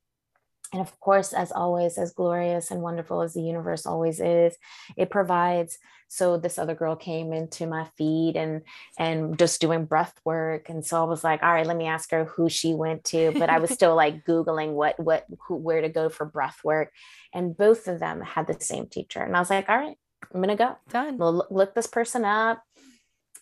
[0.72, 4.56] And of course, as always, as glorious and wonderful as the universe always is,
[4.96, 5.80] it provides.
[6.10, 8.62] So this other girl came into my feed and
[8.98, 10.70] and just doing breath work.
[10.70, 13.32] And so I was like, all right, let me ask her who she went to.
[13.38, 16.92] But I was still like Googling what what who, where to go for breath work.
[17.34, 19.22] And both of them had the same teacher.
[19.22, 19.98] And I was like, all right,
[20.34, 20.78] I'm gonna go.
[20.90, 21.18] Done.
[21.18, 22.64] We'll look this person up.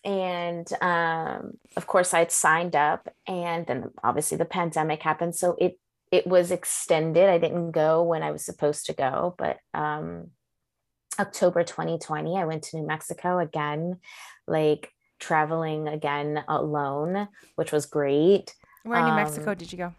[0.04, 5.80] And um, of course, I'd signed up, and then obviously the pandemic happened, so it
[6.12, 7.30] it was extended.
[7.30, 10.32] I didn't go when I was supposed to go, but um,
[11.20, 14.00] October 2020, I went to New Mexico again,
[14.48, 18.54] like traveling again alone, which was great.
[18.84, 19.94] Where in New um, Mexico did you go?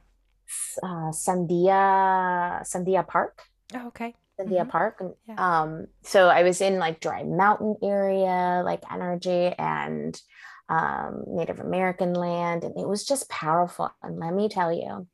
[0.82, 3.42] Uh, Sandia Sandia Park.
[3.74, 4.14] Oh, okay.
[4.38, 4.70] Sandia mm-hmm.
[4.70, 5.02] Park.
[5.26, 5.34] Yeah.
[5.36, 10.20] Um, so I was in like dry mountain area, like energy and
[10.68, 13.90] um, Native American land, and it was just powerful.
[14.02, 15.06] And let me tell you,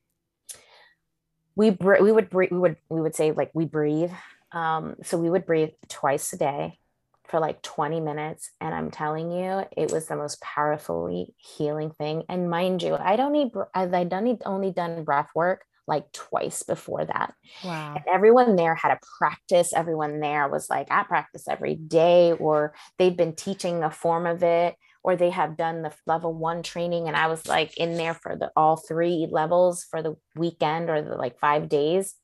[1.55, 4.13] we br- we would breathe, we would we would say like we breathe.
[4.53, 6.79] Um, so we would breathe twice a day
[7.27, 12.23] for like 20 minutes and i'm telling you it was the most powerfully healing thing
[12.29, 16.63] and mind you i don't need i don't need only done breath work like twice
[16.63, 17.35] before that.
[17.65, 17.95] Wow.
[17.97, 19.73] And everyone there had a practice.
[19.73, 24.43] Everyone there was like at practice every day, or they've been teaching a form of
[24.43, 28.15] it, or they have done the level one training and I was like in there
[28.15, 32.15] for the all three levels for the weekend or the like five days.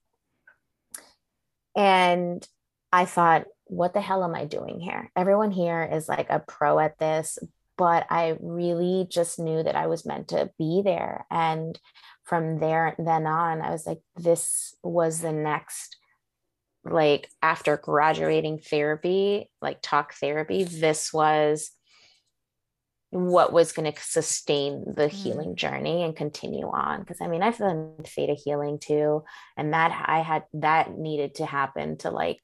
[1.77, 2.47] And
[2.91, 5.13] I thought, what the hell am I doing here?
[5.15, 7.39] Everyone here is like a pro at this,
[7.77, 11.27] but I really just knew that I was meant to be there.
[11.31, 11.79] And
[12.31, 15.97] from there then on, I was like, this was the next,
[16.85, 21.73] like after graduating therapy, like talk therapy, this was
[23.11, 25.11] what was going to sustain the mm.
[25.11, 29.25] healing journey and continue on because i mean i've done theta healing too
[29.57, 32.39] and that i had that needed to happen to like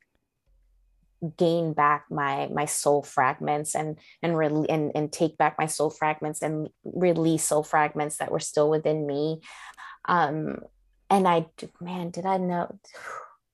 [1.36, 5.90] gain back my my soul fragments and and re- and, and take back my soul
[5.90, 9.40] fragments and release soul fragments that were still within me.
[10.06, 10.58] Um
[11.08, 11.46] and i
[11.80, 12.78] man did i know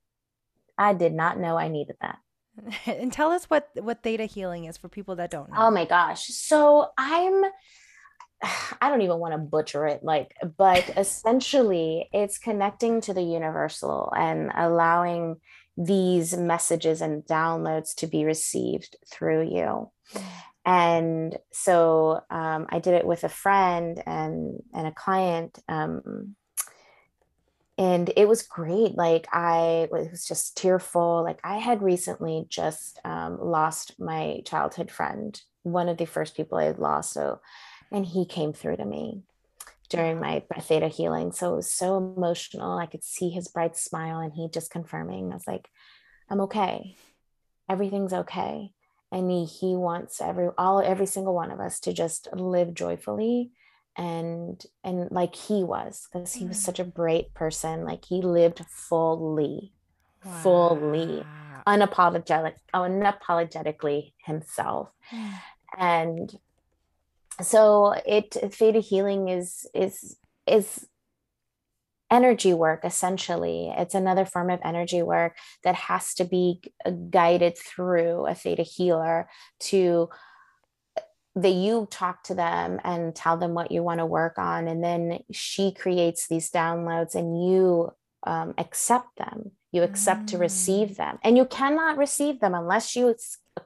[0.79, 2.18] i did not know i needed that.
[2.87, 5.57] And tell us what what theta healing is for people that don't know.
[5.59, 6.27] oh my gosh.
[6.29, 7.45] So i'm
[8.81, 14.12] I don't even want to butcher it, like, but essentially it's connecting to the universal
[14.16, 15.37] and allowing
[15.77, 19.91] these messages and downloads to be received through you.
[20.64, 26.37] And so um, I did it with a friend and and a client, um,
[27.77, 28.95] and it was great.
[28.95, 31.25] Like I was just tearful.
[31.25, 36.59] Like I had recently just um, lost my childhood friend, one of the first people
[36.59, 37.12] I had lost.
[37.12, 37.41] So,
[37.91, 39.23] and he came through to me
[39.93, 41.30] during my theta healing.
[41.32, 42.78] So it was so emotional.
[42.78, 45.30] I could see his bright smile and he just confirming.
[45.30, 45.68] I was like,
[46.28, 46.97] I'm okay.
[47.68, 48.72] Everything's okay.
[49.12, 53.51] And he, he wants every all every single one of us to just live joyfully
[53.97, 56.62] and and like he was because he was mm.
[56.62, 59.72] such a bright person like he lived fully
[60.24, 60.32] wow.
[60.43, 61.22] fully
[61.66, 64.90] unapologetic unapologetically himself
[65.78, 66.38] and
[67.41, 70.16] so it theta healing is is
[70.47, 70.87] is
[72.11, 76.61] energy work essentially it's another form of energy work that has to be
[77.09, 79.28] guided through a theta healer
[79.59, 80.11] to
[81.35, 84.85] that you talk to them and tell them what you want to work on and
[84.85, 87.91] then she creates these downloads and you
[88.26, 90.26] um, accept them you accept mm.
[90.26, 90.97] to receive mm.
[90.97, 93.16] them and you cannot receive them unless you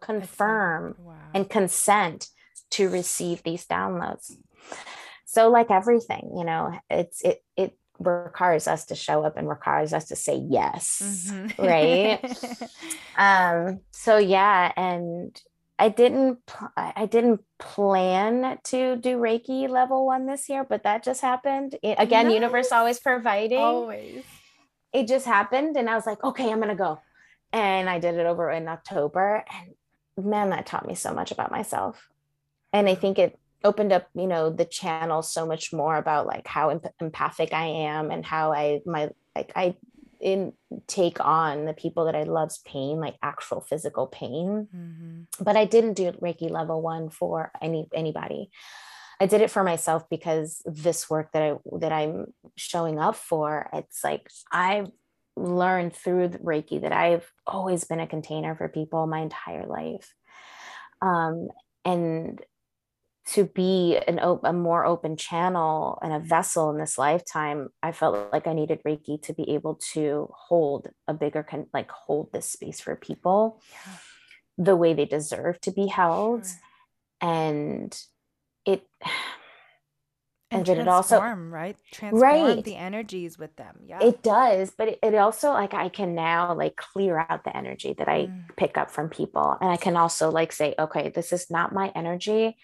[0.01, 1.15] confirm wow.
[1.35, 2.29] and consent
[2.73, 4.33] to receive these downloads.
[5.25, 9.93] So like everything you know it's it it requires us to show up and requires
[9.93, 11.03] us to say yes
[11.33, 11.63] mm-hmm.
[11.63, 12.71] right?
[13.19, 15.39] Um so yeah and
[15.79, 16.39] i didn't
[16.77, 21.77] i didn't plan to do reiki level one this year but that just happened.
[21.83, 22.35] It, again nice.
[22.35, 23.59] universe always providing.
[23.59, 24.25] Always.
[24.93, 27.01] It just happened and i was like okay i'm gonna go.
[27.53, 31.51] And i did it over in october and man that taught me so much about
[31.51, 32.09] myself
[32.73, 36.47] and i think it opened up you know the channel so much more about like
[36.47, 39.75] how emp- empathic i am and how i my like i
[40.21, 40.53] in
[40.87, 44.69] take on the people that i love's pain like actual physical pain.
[44.75, 45.45] Mm-hmm.
[45.45, 48.51] but i didn't do reiki level one for any anybody.
[49.19, 53.69] I did it for myself because this work that i that i'm showing up for
[53.73, 54.91] it's like i've
[55.37, 60.15] learned through reiki that i've always been a container for people my entire life.
[61.03, 61.49] Um,
[61.85, 62.43] and
[63.27, 67.93] to be an op- a more open channel and a vessel in this lifetime i
[67.93, 72.33] felt like i needed reiki to be able to hold a bigger con- like hold
[72.33, 73.93] this space for people yeah.
[74.59, 77.31] the way they deserve to be held sure.
[77.31, 78.01] and
[78.65, 78.87] it
[80.53, 82.65] and, and it also right transform right.
[82.65, 86.55] the energies with them yeah it does but it, it, also like i can now
[86.55, 88.45] like clear out the energy that i mm.
[88.57, 91.91] pick up from people and i can also like say okay this is not my
[91.97, 92.57] energy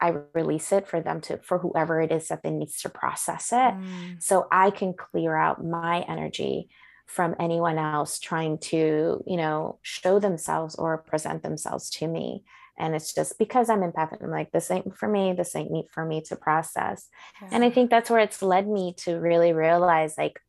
[0.00, 3.52] I release it for them to, for whoever it is that they needs to process
[3.52, 3.56] it.
[3.56, 4.22] Mm.
[4.22, 6.68] So I can clear out my energy
[7.06, 12.44] from anyone else trying to, you know, show themselves or present themselves to me.
[12.78, 15.90] And it's just because I'm empathic, I'm like, this ain't for me, this ain't neat
[15.90, 17.08] for me to process.
[17.42, 17.48] Yeah.
[17.52, 20.40] And I think that's where it's led me to really realize like,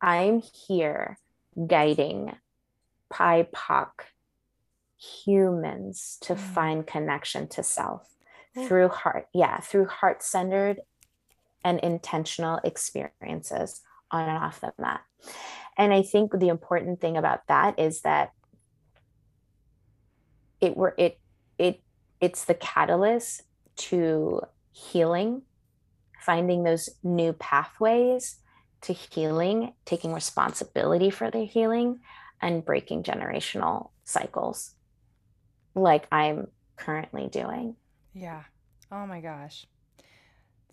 [0.00, 1.18] I'm here
[1.66, 2.34] guiding
[3.12, 3.90] BIPOC
[4.98, 6.38] humans to mm.
[6.38, 8.08] find connection to self
[8.58, 8.66] Mm-hmm.
[8.66, 10.80] through heart yeah through heart centered
[11.64, 15.02] and intentional experiences on and off the mat.
[15.76, 18.32] And i think the important thing about that is that
[20.60, 21.20] it were it
[21.58, 21.80] it
[22.20, 23.42] it's the catalyst
[23.76, 24.40] to
[24.72, 25.42] healing
[26.20, 28.38] finding those new pathways
[28.80, 32.00] to healing taking responsibility for the healing
[32.40, 34.74] and breaking generational cycles
[35.74, 37.76] like i'm currently doing
[38.18, 38.42] yeah.
[38.90, 39.66] Oh my gosh.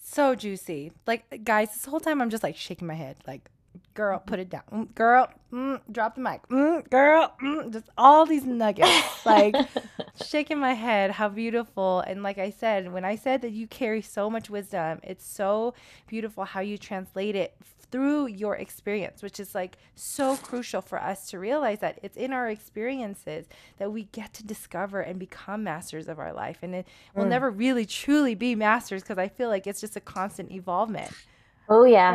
[0.02, 0.92] So juicy.
[1.08, 3.18] Like, guys, this whole time I'm just like shaking my head.
[3.28, 3.50] Like,
[3.94, 4.64] girl, put it down.
[4.72, 6.48] Mm, girl, mm, drop the mic.
[6.50, 9.26] Mm, girl, mm, just all these nuggets.
[9.26, 9.56] Like,
[10.26, 11.12] shaking my head.
[11.12, 12.02] How beautiful.
[12.02, 15.74] And like I said, when I said that you carry so much wisdom, it's so
[16.08, 17.56] beautiful how you translate it
[17.92, 22.34] through your experience, which is like so crucial for us to realize that it's in
[22.34, 23.46] our experiences
[23.78, 26.58] that we get to discover and become masters of our life.
[26.62, 27.30] And it will mm.
[27.30, 31.12] never really truly be masters because I feel like it's just a constant evolvement.
[31.68, 32.12] Oh yeah.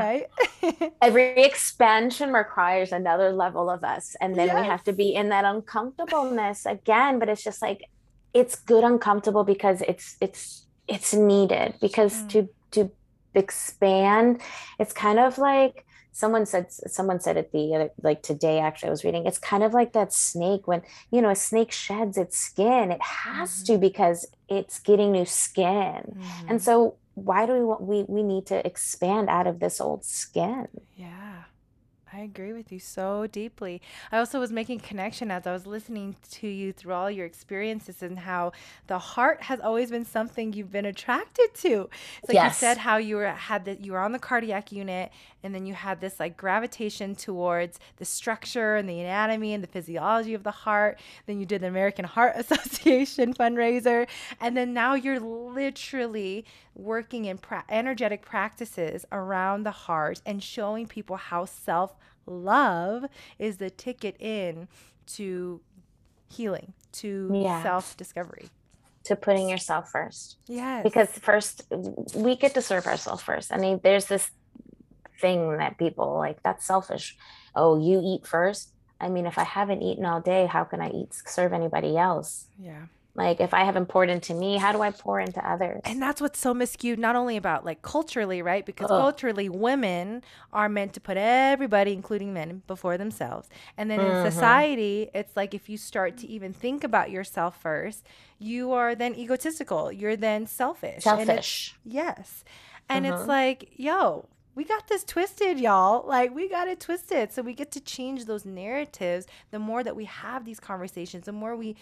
[0.62, 0.92] Right.
[1.02, 4.16] Every expansion requires another level of us.
[4.20, 4.60] And then yes.
[4.60, 7.18] we have to be in that uncomfortableness again.
[7.18, 7.84] But it's just like
[8.32, 12.28] it's good uncomfortable because it's it's it's needed because mm.
[12.28, 12.90] to to
[13.34, 14.40] expand
[14.78, 18.90] it's kind of like someone said someone said it the other like today actually i
[18.90, 22.36] was reading it's kind of like that snake when you know a snake sheds its
[22.36, 23.74] skin it has mm-hmm.
[23.74, 26.48] to because it's getting new skin mm-hmm.
[26.48, 30.04] and so why do we want we we need to expand out of this old
[30.04, 30.66] skin
[30.96, 31.19] yeah
[32.12, 33.80] I agree with you so deeply.
[34.10, 38.02] I also was making connection as I was listening to you through all your experiences
[38.02, 38.52] and how
[38.88, 41.88] the heart has always been something you've been attracted to.
[42.26, 42.54] Like yes.
[42.54, 45.66] you said how you were had that you were on the cardiac unit and then
[45.66, 50.42] you had this like gravitation towards the structure and the anatomy and the physiology of
[50.42, 50.98] the heart.
[51.26, 54.06] Then you did the American Heart Association fundraiser
[54.40, 60.86] and then now you're literally working in pra- energetic practices around the heart and showing
[60.86, 61.94] people how self
[62.26, 63.04] love
[63.38, 64.68] is the ticket in
[65.06, 65.60] to
[66.28, 67.62] healing, to yes.
[67.62, 68.48] self discovery.
[69.04, 70.36] To putting yourself first.
[70.46, 70.84] Yes.
[70.84, 71.64] Because first,
[72.14, 73.52] we get to serve ourselves first.
[73.52, 74.30] I mean, there's this
[75.20, 77.16] thing that people like, that's selfish.
[77.54, 78.72] Oh, you eat first.
[79.00, 82.46] I mean, if I haven't eaten all day, how can I eat serve anybody else?
[82.58, 82.86] Yeah.
[83.14, 85.80] Like if I haven't poured into me, how do I pour into others?
[85.84, 88.64] And that's what's so miscued, not only about like culturally, right?
[88.64, 89.00] Because Ugh.
[89.00, 93.48] culturally, women are meant to put everybody, including men, before themselves.
[93.76, 94.26] And then mm-hmm.
[94.26, 98.06] in society, it's like if you start to even think about yourself first,
[98.38, 99.90] you are then egotistical.
[99.90, 101.02] You're then selfish.
[101.02, 101.74] Selfish.
[101.84, 102.44] yes.
[102.88, 103.14] And mm-hmm.
[103.14, 104.28] it's like, yo,
[104.60, 106.06] we got this twisted, y'all.
[106.06, 107.32] Like, we got it twisted.
[107.32, 109.26] So, we get to change those narratives.
[109.52, 111.76] The more that we have these conversations, the more we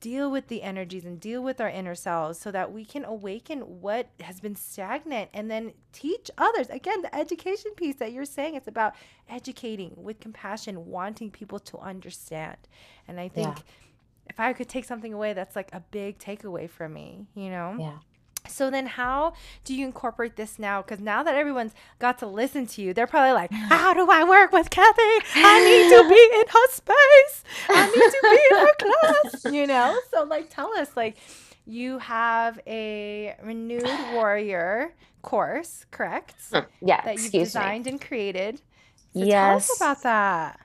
[0.00, 3.60] deal with the energies and deal with our inner selves so that we can awaken
[3.80, 6.66] what has been stagnant and then teach others.
[6.70, 8.96] Again, the education piece that you're saying, it's about
[9.28, 12.56] educating with compassion, wanting people to understand.
[13.06, 13.62] And I think yeah.
[14.28, 17.76] if I could take something away, that's like a big takeaway for me, you know?
[17.78, 17.98] Yeah.
[18.52, 19.32] So then how
[19.64, 20.82] do you incorporate this now?
[20.82, 24.24] Because now that everyone's got to listen to you, they're probably like, how do I
[24.24, 25.02] work with Kathy?
[25.34, 27.44] I need to be in her space.
[27.68, 29.98] I need to be in her class, you know?
[30.10, 31.16] So like, tell us, like,
[31.64, 34.92] you have a renewed warrior
[35.22, 36.34] course, correct?
[36.52, 37.02] Uh, yeah.
[37.04, 37.92] That you've designed me.
[37.92, 38.58] and created.
[39.14, 39.30] So yes.
[39.30, 40.60] Tell us about that.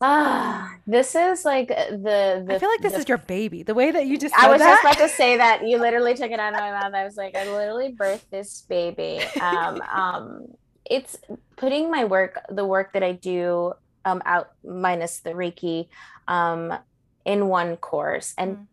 [0.00, 3.64] Ah, this is like the, the I feel like this the, is your baby.
[3.64, 4.82] The way that you just I was that.
[4.82, 5.66] just about to say that.
[5.66, 6.94] You literally took it out of my mouth.
[6.94, 9.20] I was like, I literally birthed this baby.
[9.40, 10.46] Um, um,
[10.84, 11.18] it's
[11.56, 13.72] putting my work, the work that I do,
[14.04, 15.88] um, out minus the Reiki,
[16.28, 16.78] um,
[17.24, 18.66] in one course and mm.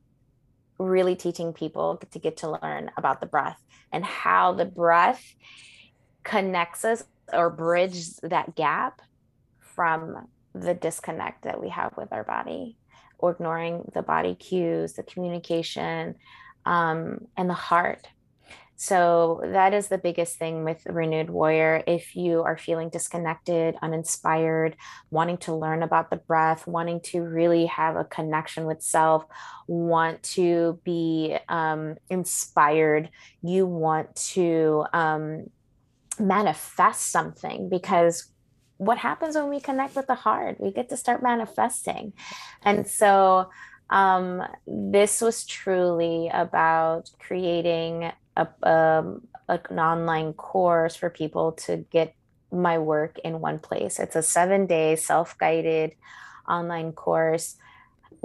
[0.78, 3.62] really teaching people to get to learn about the breath
[3.92, 5.36] and how the breath
[6.24, 7.04] connects us
[7.34, 9.02] or bridges that gap
[9.60, 12.78] from the disconnect that we have with our body,
[13.18, 16.16] or ignoring the body cues, the communication,
[16.66, 18.08] um, and the heart.
[18.78, 21.82] So, that is the biggest thing with Renewed Warrior.
[21.88, 24.76] If you are feeling disconnected, uninspired,
[25.12, 29.24] wanting to learn about the breath, wanting to really have a connection with self,
[29.68, 33.10] want to be um, inspired,
[33.42, 35.50] you want to um,
[36.20, 38.30] manifest something because
[38.78, 40.60] what happens when we connect with the heart?
[40.60, 42.14] We get to start manifesting.
[42.64, 43.50] And so
[43.90, 52.16] um, this was truly about creating a, um, an online course for people to get
[52.52, 54.00] my work in one place.
[54.00, 55.94] It's a seven day self guided
[56.48, 57.58] online course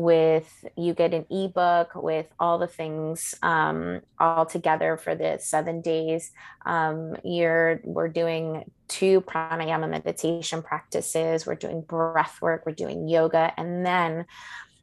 [0.00, 5.80] with you get an ebook with all the things um, all together for the seven
[5.80, 6.32] days.
[6.64, 11.46] Um, you're we're doing two pranayama meditation practices.
[11.46, 12.64] We're doing breath work.
[12.66, 13.52] We're doing yoga.
[13.56, 14.26] And then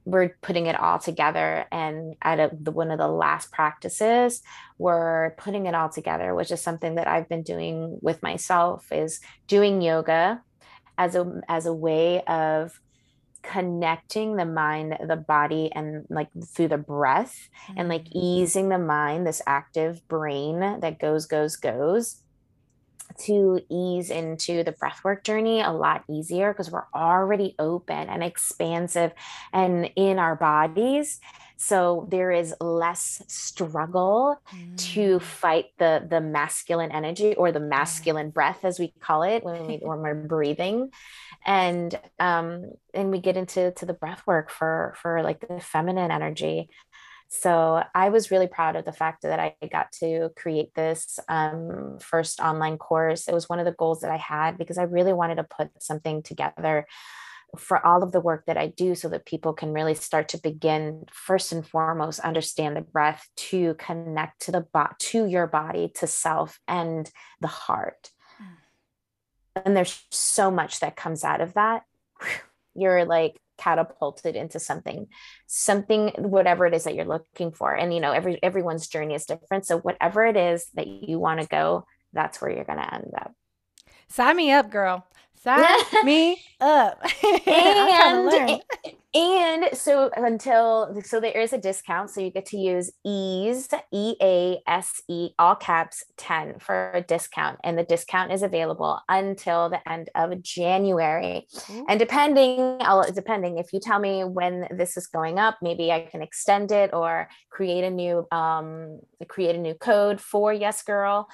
[0.05, 1.65] we're putting it all together.
[1.71, 4.41] And at the, one of the last practices
[4.77, 9.19] we're putting it all together which is something that i've been doing with myself is
[9.47, 10.39] doing yoga
[10.97, 12.79] as a as a way of
[13.43, 17.79] connecting the mind, the body, and like through the breath mm-hmm.
[17.79, 18.11] and like mm.
[18.13, 22.21] easing the mind, this active brain that goes, goes, goes
[23.19, 29.11] to ease into the breathwork journey a lot easier because we're already open and expansive
[29.53, 31.19] and in our bodies
[31.57, 34.77] so there is less struggle mm.
[34.77, 39.65] to fight the the masculine energy or the masculine breath as we call it when
[39.65, 40.91] we when we're breathing
[41.45, 46.11] and um and we get into to the breath work for for like the feminine
[46.11, 46.69] energy
[47.29, 51.97] so I was really proud of the fact that I got to create this um,
[51.99, 53.27] first online course.
[53.27, 55.69] It was one of the goals that I had because I really wanted to put
[55.83, 56.87] something together
[57.57, 60.41] for all of the work that I do so that people can really start to
[60.41, 65.91] begin first and foremost understand the breath to connect to the bo- to your body
[65.95, 67.09] to self and
[67.41, 68.09] the heart.
[69.65, 71.83] And there's so much that comes out of that.
[72.75, 75.07] You're like catapulted into something
[75.47, 77.73] something whatever it is that you're looking for.
[77.73, 79.65] And you know every everyone's journey is different.
[79.65, 83.13] So whatever it is that you want to go that's where you're going to end
[83.17, 83.33] up.
[84.09, 85.05] Sign me up girl.
[85.41, 85.65] Sign
[86.03, 87.01] me up.
[87.47, 88.61] And
[89.17, 95.29] and so until so there is a discount so you get to use ease e-a-s-e
[95.39, 97.57] all caps 10 for a discount.
[97.63, 101.47] And the discount is available until the end of january.
[101.71, 101.85] Ooh.
[101.89, 102.79] and depending
[103.15, 106.93] depending if you tell me when this is going up maybe i can extend it
[106.93, 111.27] or create a new um create a new code for yes girl.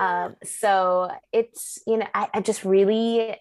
[0.00, 0.26] Ah.
[0.26, 3.36] um so it's you know I, I just really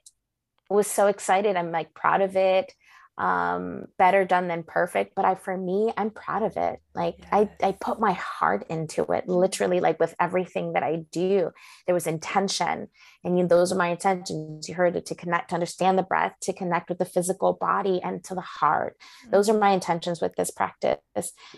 [0.69, 1.55] was so excited.
[1.55, 2.73] I'm like proud of it
[3.17, 6.79] um better done than perfect but i for me i'm proud of it.
[6.95, 7.27] Like yes.
[7.31, 11.51] i i put my heart into it literally like with everything that i do.
[11.85, 12.87] There was intention
[13.23, 14.67] and you, those are my intentions.
[14.67, 18.01] You heard it to connect to understand the breath to connect with the physical body
[18.03, 18.97] and to the heart.
[18.99, 19.31] Mm-hmm.
[19.31, 20.99] those are my intentions with this practice.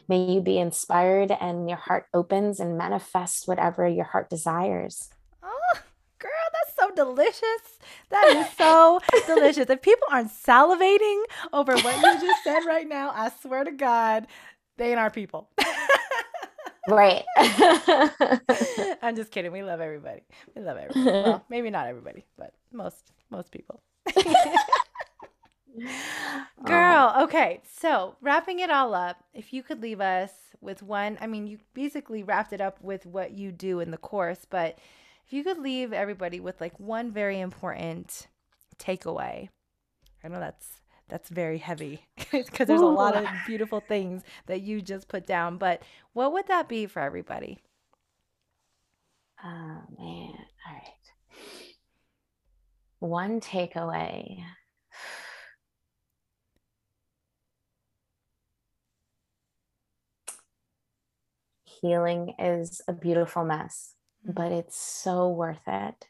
[0.09, 5.09] May you be inspired and your heart opens and manifests whatever your heart desires
[6.77, 7.79] so delicious.
[8.09, 9.69] That is so delicious.
[9.69, 11.21] If people aren't salivating
[11.53, 14.27] over what you just said right now, I swear to God,
[14.77, 15.49] they ain't our people.
[16.87, 17.23] right.
[19.01, 19.51] I'm just kidding.
[19.51, 20.21] We love everybody.
[20.55, 21.05] We love everybody.
[21.05, 23.81] Well, maybe not everybody, but most most people.
[26.63, 27.23] Girl, uh-huh.
[27.25, 27.61] okay.
[27.79, 30.31] So, wrapping it all up, if you could leave us
[30.61, 33.97] with one, I mean, you basically wrapped it up with what you do in the
[33.97, 34.77] course, but
[35.25, 38.27] if you could leave everybody with like one very important
[38.77, 39.49] takeaway,
[40.23, 42.81] I know that's that's very heavy because there's Ooh.
[42.81, 45.81] a lot of beautiful things that you just put down, but
[46.13, 47.59] what would that be for everybody?
[49.43, 50.33] Oh man,
[50.67, 50.93] all right.
[52.99, 54.43] One takeaway.
[61.81, 63.94] Healing is a beautiful mess
[64.25, 66.07] but it's so worth it.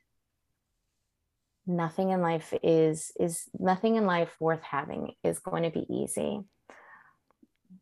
[1.68, 6.42] Nothing in life is is nothing in life worth having is going to be easy.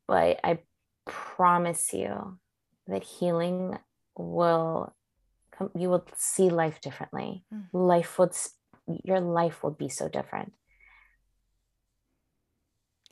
[0.08, 0.60] But i
[1.06, 2.40] promise you
[2.88, 3.78] that healing
[4.18, 4.96] will
[5.52, 7.44] come you will see life differently.
[7.54, 7.66] Mm.
[7.74, 8.32] life would
[9.04, 10.54] your life will be so different.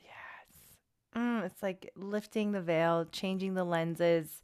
[0.01, 0.78] Yes.
[1.15, 4.41] Mm, it's like lifting the veil changing the lenses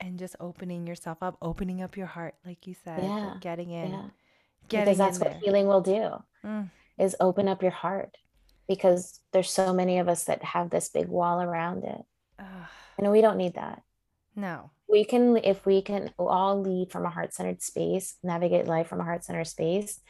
[0.00, 3.34] and just opening yourself up, opening up your heart, like you said, yeah.
[3.40, 3.90] getting in.
[3.92, 4.02] Yeah.
[4.68, 6.70] Getting because that's what healing will do mm.
[6.98, 8.16] is open up your heart
[8.68, 12.02] because there's so many of us that have this big wall around it.
[12.38, 12.46] Ugh.
[12.98, 13.82] And we don't need that.
[14.36, 14.70] No.
[14.88, 19.00] We can, if we can all lead from a heart centered space, navigate life from
[19.00, 20.00] a heart centered space,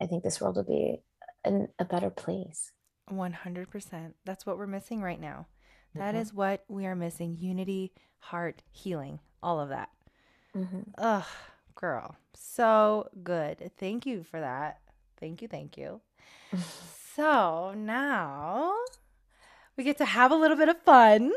[0.00, 1.02] I think this world will be
[1.44, 2.70] an, a better place.
[3.10, 4.12] 100%.
[4.24, 5.46] That's what we're missing right now.
[5.94, 6.22] That mm-hmm.
[6.22, 9.90] is what we are missing unity, heart, healing, all of that.
[10.56, 10.80] Mm-hmm.
[10.98, 11.24] Ugh,
[11.74, 13.70] girl, so good.
[13.78, 14.78] Thank you for that.
[15.18, 15.48] Thank you.
[15.48, 16.00] Thank you.
[17.16, 18.72] so now
[19.76, 21.32] we get to have a little bit of fun.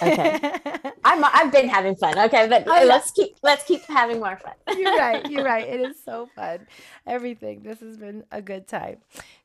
[0.00, 0.40] okay.
[1.04, 2.18] I'm I've been having fun.
[2.18, 4.54] Okay, but let's keep let's keep having more fun.
[4.78, 5.28] you're right.
[5.30, 5.68] You're right.
[5.68, 6.66] It is so fun.
[7.06, 7.62] Everything.
[7.62, 8.98] This has been a good time.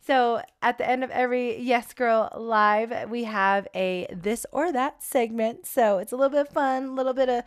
[0.07, 5.03] So at the end of every Yes Girl live, we have a this or that
[5.03, 5.65] segment.
[5.65, 7.43] So it's a little bit of fun, a little bit of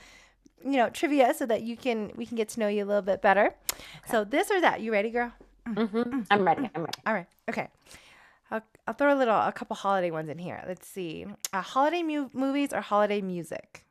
[0.62, 3.00] you know trivia, so that you can we can get to know you a little
[3.00, 3.54] bit better.
[3.72, 4.11] Okay.
[4.11, 4.82] So this or that.
[4.82, 5.32] You ready, girl?
[5.66, 6.20] Mm-hmm.
[6.30, 6.68] I'm ready.
[6.74, 6.98] I'm ready.
[7.06, 7.26] All right.
[7.48, 7.68] Okay.
[8.50, 10.62] I'll, I'll throw a little, a couple holiday ones in here.
[10.66, 11.24] Let's see.
[11.52, 13.86] Uh, holiday mu- movies or holiday music?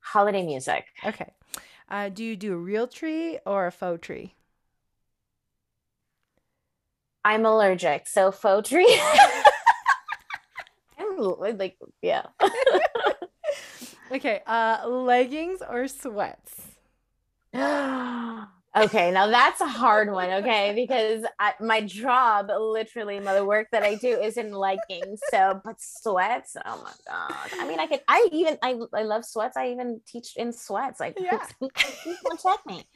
[0.00, 0.86] Holiday music.
[1.04, 1.30] Okay.
[1.90, 4.34] Uh, do you do a real tree or a faux tree?
[7.24, 9.00] I'm allergic, so faux tree.
[11.18, 12.26] Like, yeah.
[14.12, 16.54] okay, uh, leggings or sweats?
[18.74, 20.30] Okay, now that's a hard one.
[20.30, 25.20] Okay, because I, my job, literally, my work that I do is in leggings.
[25.30, 26.56] So, but sweats.
[26.64, 27.50] Oh my god!
[27.60, 28.00] I mean, I could.
[28.08, 28.56] I even.
[28.62, 28.78] I.
[28.94, 29.58] I love sweats.
[29.58, 31.00] I even teach in sweats.
[31.00, 31.46] Like, yeah.
[32.42, 32.88] check me.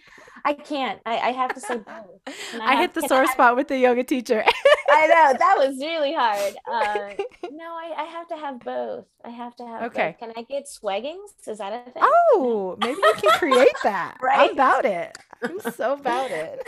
[0.46, 1.00] I can't.
[1.04, 2.20] I, I have to say both.
[2.60, 4.44] I, I hit the sore spot with the yoga teacher.
[4.88, 6.54] I know that was really hard.
[6.76, 7.14] Uh,
[7.50, 9.06] no, I, I have to have both.
[9.24, 9.82] I have to have.
[9.84, 10.16] Okay.
[10.20, 10.34] Both.
[10.34, 11.48] Can I get swaggings?
[11.48, 12.02] Is that a thing?
[12.04, 14.18] Oh, maybe you can create that.
[14.22, 14.50] right.
[14.50, 15.16] I'm about it.
[15.42, 16.62] I'm so about it.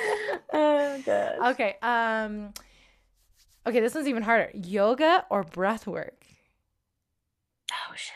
[0.53, 1.51] oh god.
[1.53, 1.77] Okay.
[1.83, 2.53] Um
[3.67, 4.51] Okay, this one's even harder.
[4.55, 6.25] Yoga or breath work?
[7.71, 8.13] Oh shit.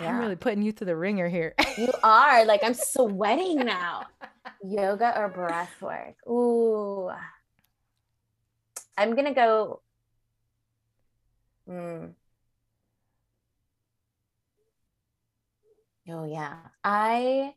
[0.00, 0.10] Yeah.
[0.10, 1.54] I'm really putting you through the ringer here.
[1.76, 2.44] you are.
[2.44, 4.06] Like I'm sweating now.
[4.64, 6.14] Yoga or breath work?
[6.28, 7.10] Ooh.
[8.96, 9.80] I'm gonna go.
[11.66, 12.06] Hmm.
[16.08, 16.56] Oh yeah.
[16.84, 17.54] I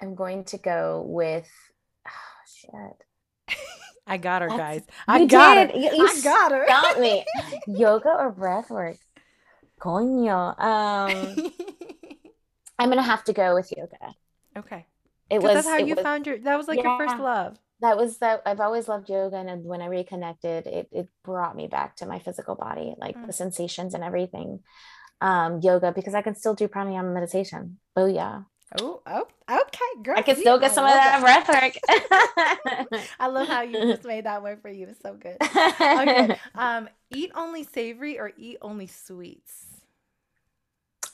[0.00, 1.50] I'm going to go with
[2.06, 2.10] oh
[2.46, 3.58] shit.
[4.06, 4.82] I got her, guys.
[5.06, 5.70] I got did.
[5.70, 5.76] her.
[5.76, 6.66] You, you I got her.
[6.66, 7.26] Got me.
[7.66, 8.96] Yoga or breath work?
[9.78, 10.58] Coño.
[10.58, 11.52] Um,
[12.78, 14.14] I'm gonna have to go with yoga.
[14.58, 14.86] Okay.
[15.30, 15.54] It was.
[15.54, 16.38] That's how you was, found your.
[16.38, 17.58] That was like yeah, your first love.
[17.80, 18.42] That was that.
[18.46, 22.18] I've always loved yoga, and when I reconnected, it it brought me back to my
[22.18, 23.26] physical body, like mm.
[23.26, 24.60] the sensations and everything.
[25.20, 27.78] Um, yoga because I can still do pranayama meditation.
[27.96, 28.42] Oh yeah.
[28.80, 30.18] Oh, oh, okay, girl.
[30.18, 33.02] I can still get some of that, that breath work.
[33.18, 34.86] I love how you just made that work for you.
[34.88, 35.36] It's so good.
[35.40, 36.38] Okay.
[36.54, 39.64] Um, eat only savory or eat only sweets?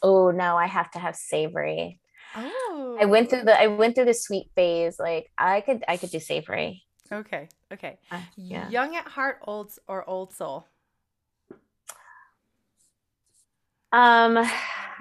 [0.03, 2.01] Oh no, I have to have savory.
[2.35, 2.99] Oh.
[3.01, 4.99] I went through the I went through the sweet phase.
[4.99, 6.85] Like I could I could do savory.
[7.13, 7.49] Okay.
[7.73, 7.99] Okay.
[8.11, 8.69] Uh, yeah.
[8.71, 10.67] Young at heart, old or old soul.
[13.93, 14.39] Um,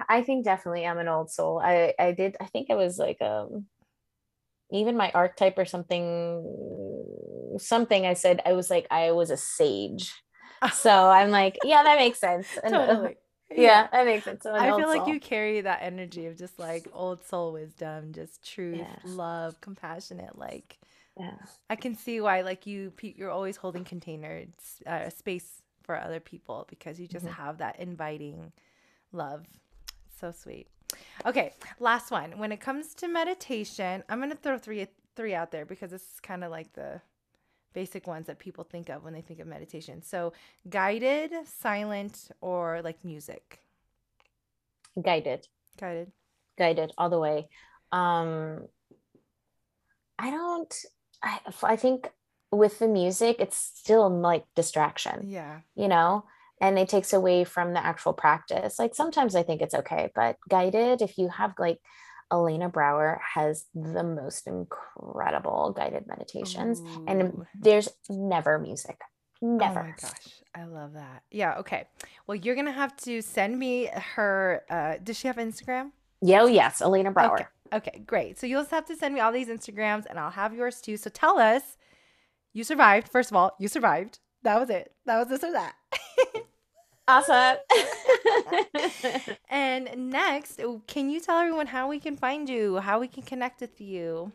[0.08, 1.60] I think definitely I'm an old soul.
[1.62, 2.36] I I did.
[2.40, 3.66] I think I was like um,
[4.70, 6.44] even my archetype or something.
[7.58, 10.12] Something I said I was like I was a sage.
[10.72, 12.46] So I'm like, yeah, that makes sense.
[12.62, 13.16] And, uh, totally.
[13.50, 14.42] Yeah, that makes sense.
[14.42, 18.46] So I feel like you carry that energy of just like old soul wisdom, just
[18.48, 19.00] truth, yes.
[19.04, 20.38] love, compassionate.
[20.38, 20.78] Like,
[21.18, 21.36] yeah,
[21.70, 22.42] I can see why.
[22.42, 24.48] Like you, you're always holding containers,
[24.86, 27.42] uh, space for other people because you just mm-hmm.
[27.42, 28.52] have that inviting
[29.12, 29.44] love.
[30.20, 30.68] So sweet.
[31.26, 32.38] Okay, last one.
[32.38, 34.86] When it comes to meditation, I'm gonna throw three
[35.16, 37.00] three out there because this is kind of like the
[37.74, 40.02] basic ones that people think of when they think of meditation.
[40.02, 40.32] So,
[40.68, 43.60] guided, silent, or like music.
[45.00, 45.48] Guided.
[45.78, 46.12] Guided.
[46.56, 47.48] Guided all the way.
[47.92, 48.68] Um,
[50.18, 50.74] I don't.
[51.22, 52.08] I I think
[52.50, 55.28] with the music, it's still like distraction.
[55.28, 55.60] Yeah.
[55.74, 56.24] You know,
[56.60, 58.78] and it takes away from the actual practice.
[58.78, 61.78] Like sometimes I think it's okay, but guided, if you have like
[62.32, 67.04] Elena Brower has the most incredible guided meditations, Ooh.
[67.06, 69.00] and there's never music.
[69.42, 69.80] Never.
[69.80, 71.22] Oh my gosh, I love that.
[71.30, 71.58] Yeah.
[71.58, 71.84] Okay.
[72.26, 74.62] Well, you're gonna have to send me her.
[74.70, 75.90] Uh, does she have Instagram?
[76.22, 76.42] Yeah.
[76.42, 77.34] Oh, yes, Elena Brower.
[77.34, 77.90] Okay.
[77.90, 78.02] okay.
[78.06, 78.38] Great.
[78.38, 80.96] So you'll just have to send me all these Instagrams, and I'll have yours too.
[80.96, 81.76] So tell us,
[82.54, 83.08] you survived.
[83.08, 84.20] First of all, you survived.
[84.42, 84.92] That was it.
[85.06, 85.74] That was this or that.
[87.08, 87.56] awesome.
[89.48, 93.60] and next, can you tell everyone how we can find you, how we can connect
[93.60, 94.32] with you?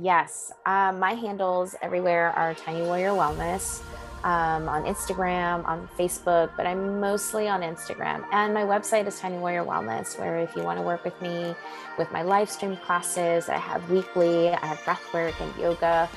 [0.00, 0.52] Yes.
[0.66, 3.82] Um, my handles everywhere are Tiny Warrior Wellness
[4.24, 8.24] um, on Instagram, on Facebook, but I'm mostly on Instagram.
[8.32, 11.54] And my website is Tiny Warrior Wellness, where if you want to work with me
[11.98, 16.08] with my live stream classes I have weekly, I have breath work and yoga.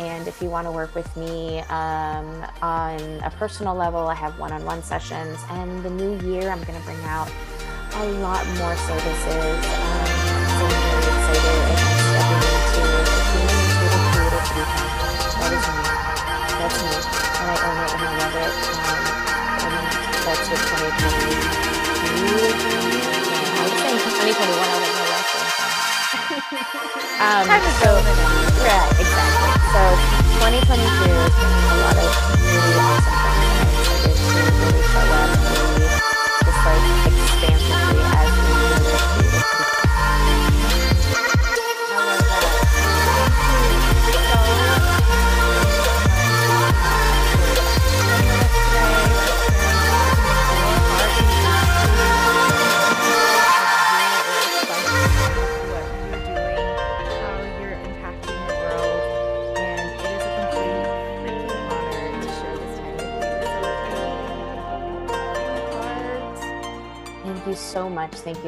[0.00, 4.38] And if you want to work with me um, on a personal level, I have
[4.38, 5.38] one on one sessions.
[5.50, 7.30] And the new year, I'm going to bring out
[7.96, 9.66] a lot more services.
[9.66, 10.06] Um,
[10.56, 11.79] so I'm very excited.
[26.40, 27.44] Um,
[27.80, 27.90] so,
[28.64, 29.52] right, exactly.
[29.70, 29.82] So
[30.40, 32.10] 2022 is a lot of
[32.40, 34.20] really awesome things.
[34.20, 36.00] To really show up really
[36.44, 37.09] just like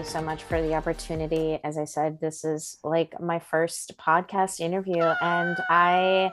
[0.02, 1.60] you so much for the opportunity.
[1.62, 6.32] As I said, this is like my first podcast interview, and I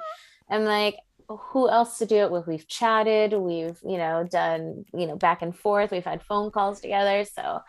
[0.50, 0.98] am like,
[1.28, 2.48] who else to do it with?
[2.48, 6.82] We've chatted, we've, you know, done, you know, back and forth, we've had phone calls
[6.82, 7.26] together.
[7.26, 7.60] So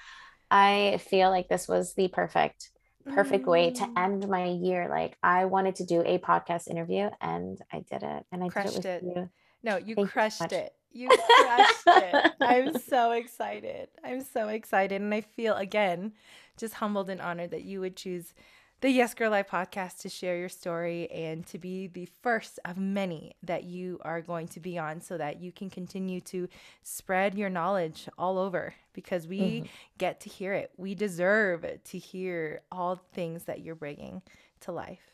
[0.51, 2.71] I feel like this was the perfect
[3.15, 4.03] perfect way to mm.
[4.03, 4.89] end my year.
[4.89, 8.25] Like I wanted to do a podcast interview and I did it.
[8.31, 9.17] And I crushed did it with it.
[9.17, 9.31] you.
[9.63, 10.75] No, you Thank crushed you it.
[10.93, 12.33] You crushed it.
[12.41, 13.89] I'm so excited.
[14.05, 15.01] I'm so excited.
[15.01, 16.13] And I feel again
[16.57, 18.35] just humbled and honored that you would choose
[18.81, 22.79] the Yes Girl Life podcast to share your story and to be the first of
[22.79, 26.49] many that you are going to be on so that you can continue to
[26.83, 29.67] spread your knowledge all over because we mm-hmm.
[29.99, 30.71] get to hear it.
[30.79, 34.23] We deserve to hear all things that you're bringing
[34.61, 35.11] to life.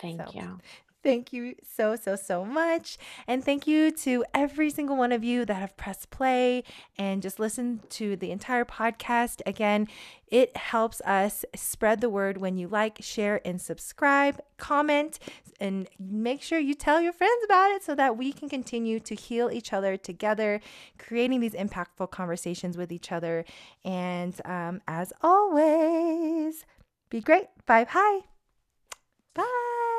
[0.00, 0.60] Thank so, you.
[1.04, 2.96] Thank you so, so, so much.
[3.28, 6.64] And thank you to every single one of you that have pressed play
[6.96, 9.42] and just listened to the entire podcast.
[9.44, 9.86] Again,
[10.28, 15.18] it helps us spread the word when you like, share, and subscribe, comment,
[15.60, 19.14] and make sure you tell your friends about it so that we can continue to
[19.14, 20.58] heal each other together,
[20.98, 23.44] creating these impactful conversations with each other.
[23.84, 26.64] And um, as always,
[27.10, 27.48] be great.
[27.68, 28.20] Vibe high.
[29.34, 29.93] Bye.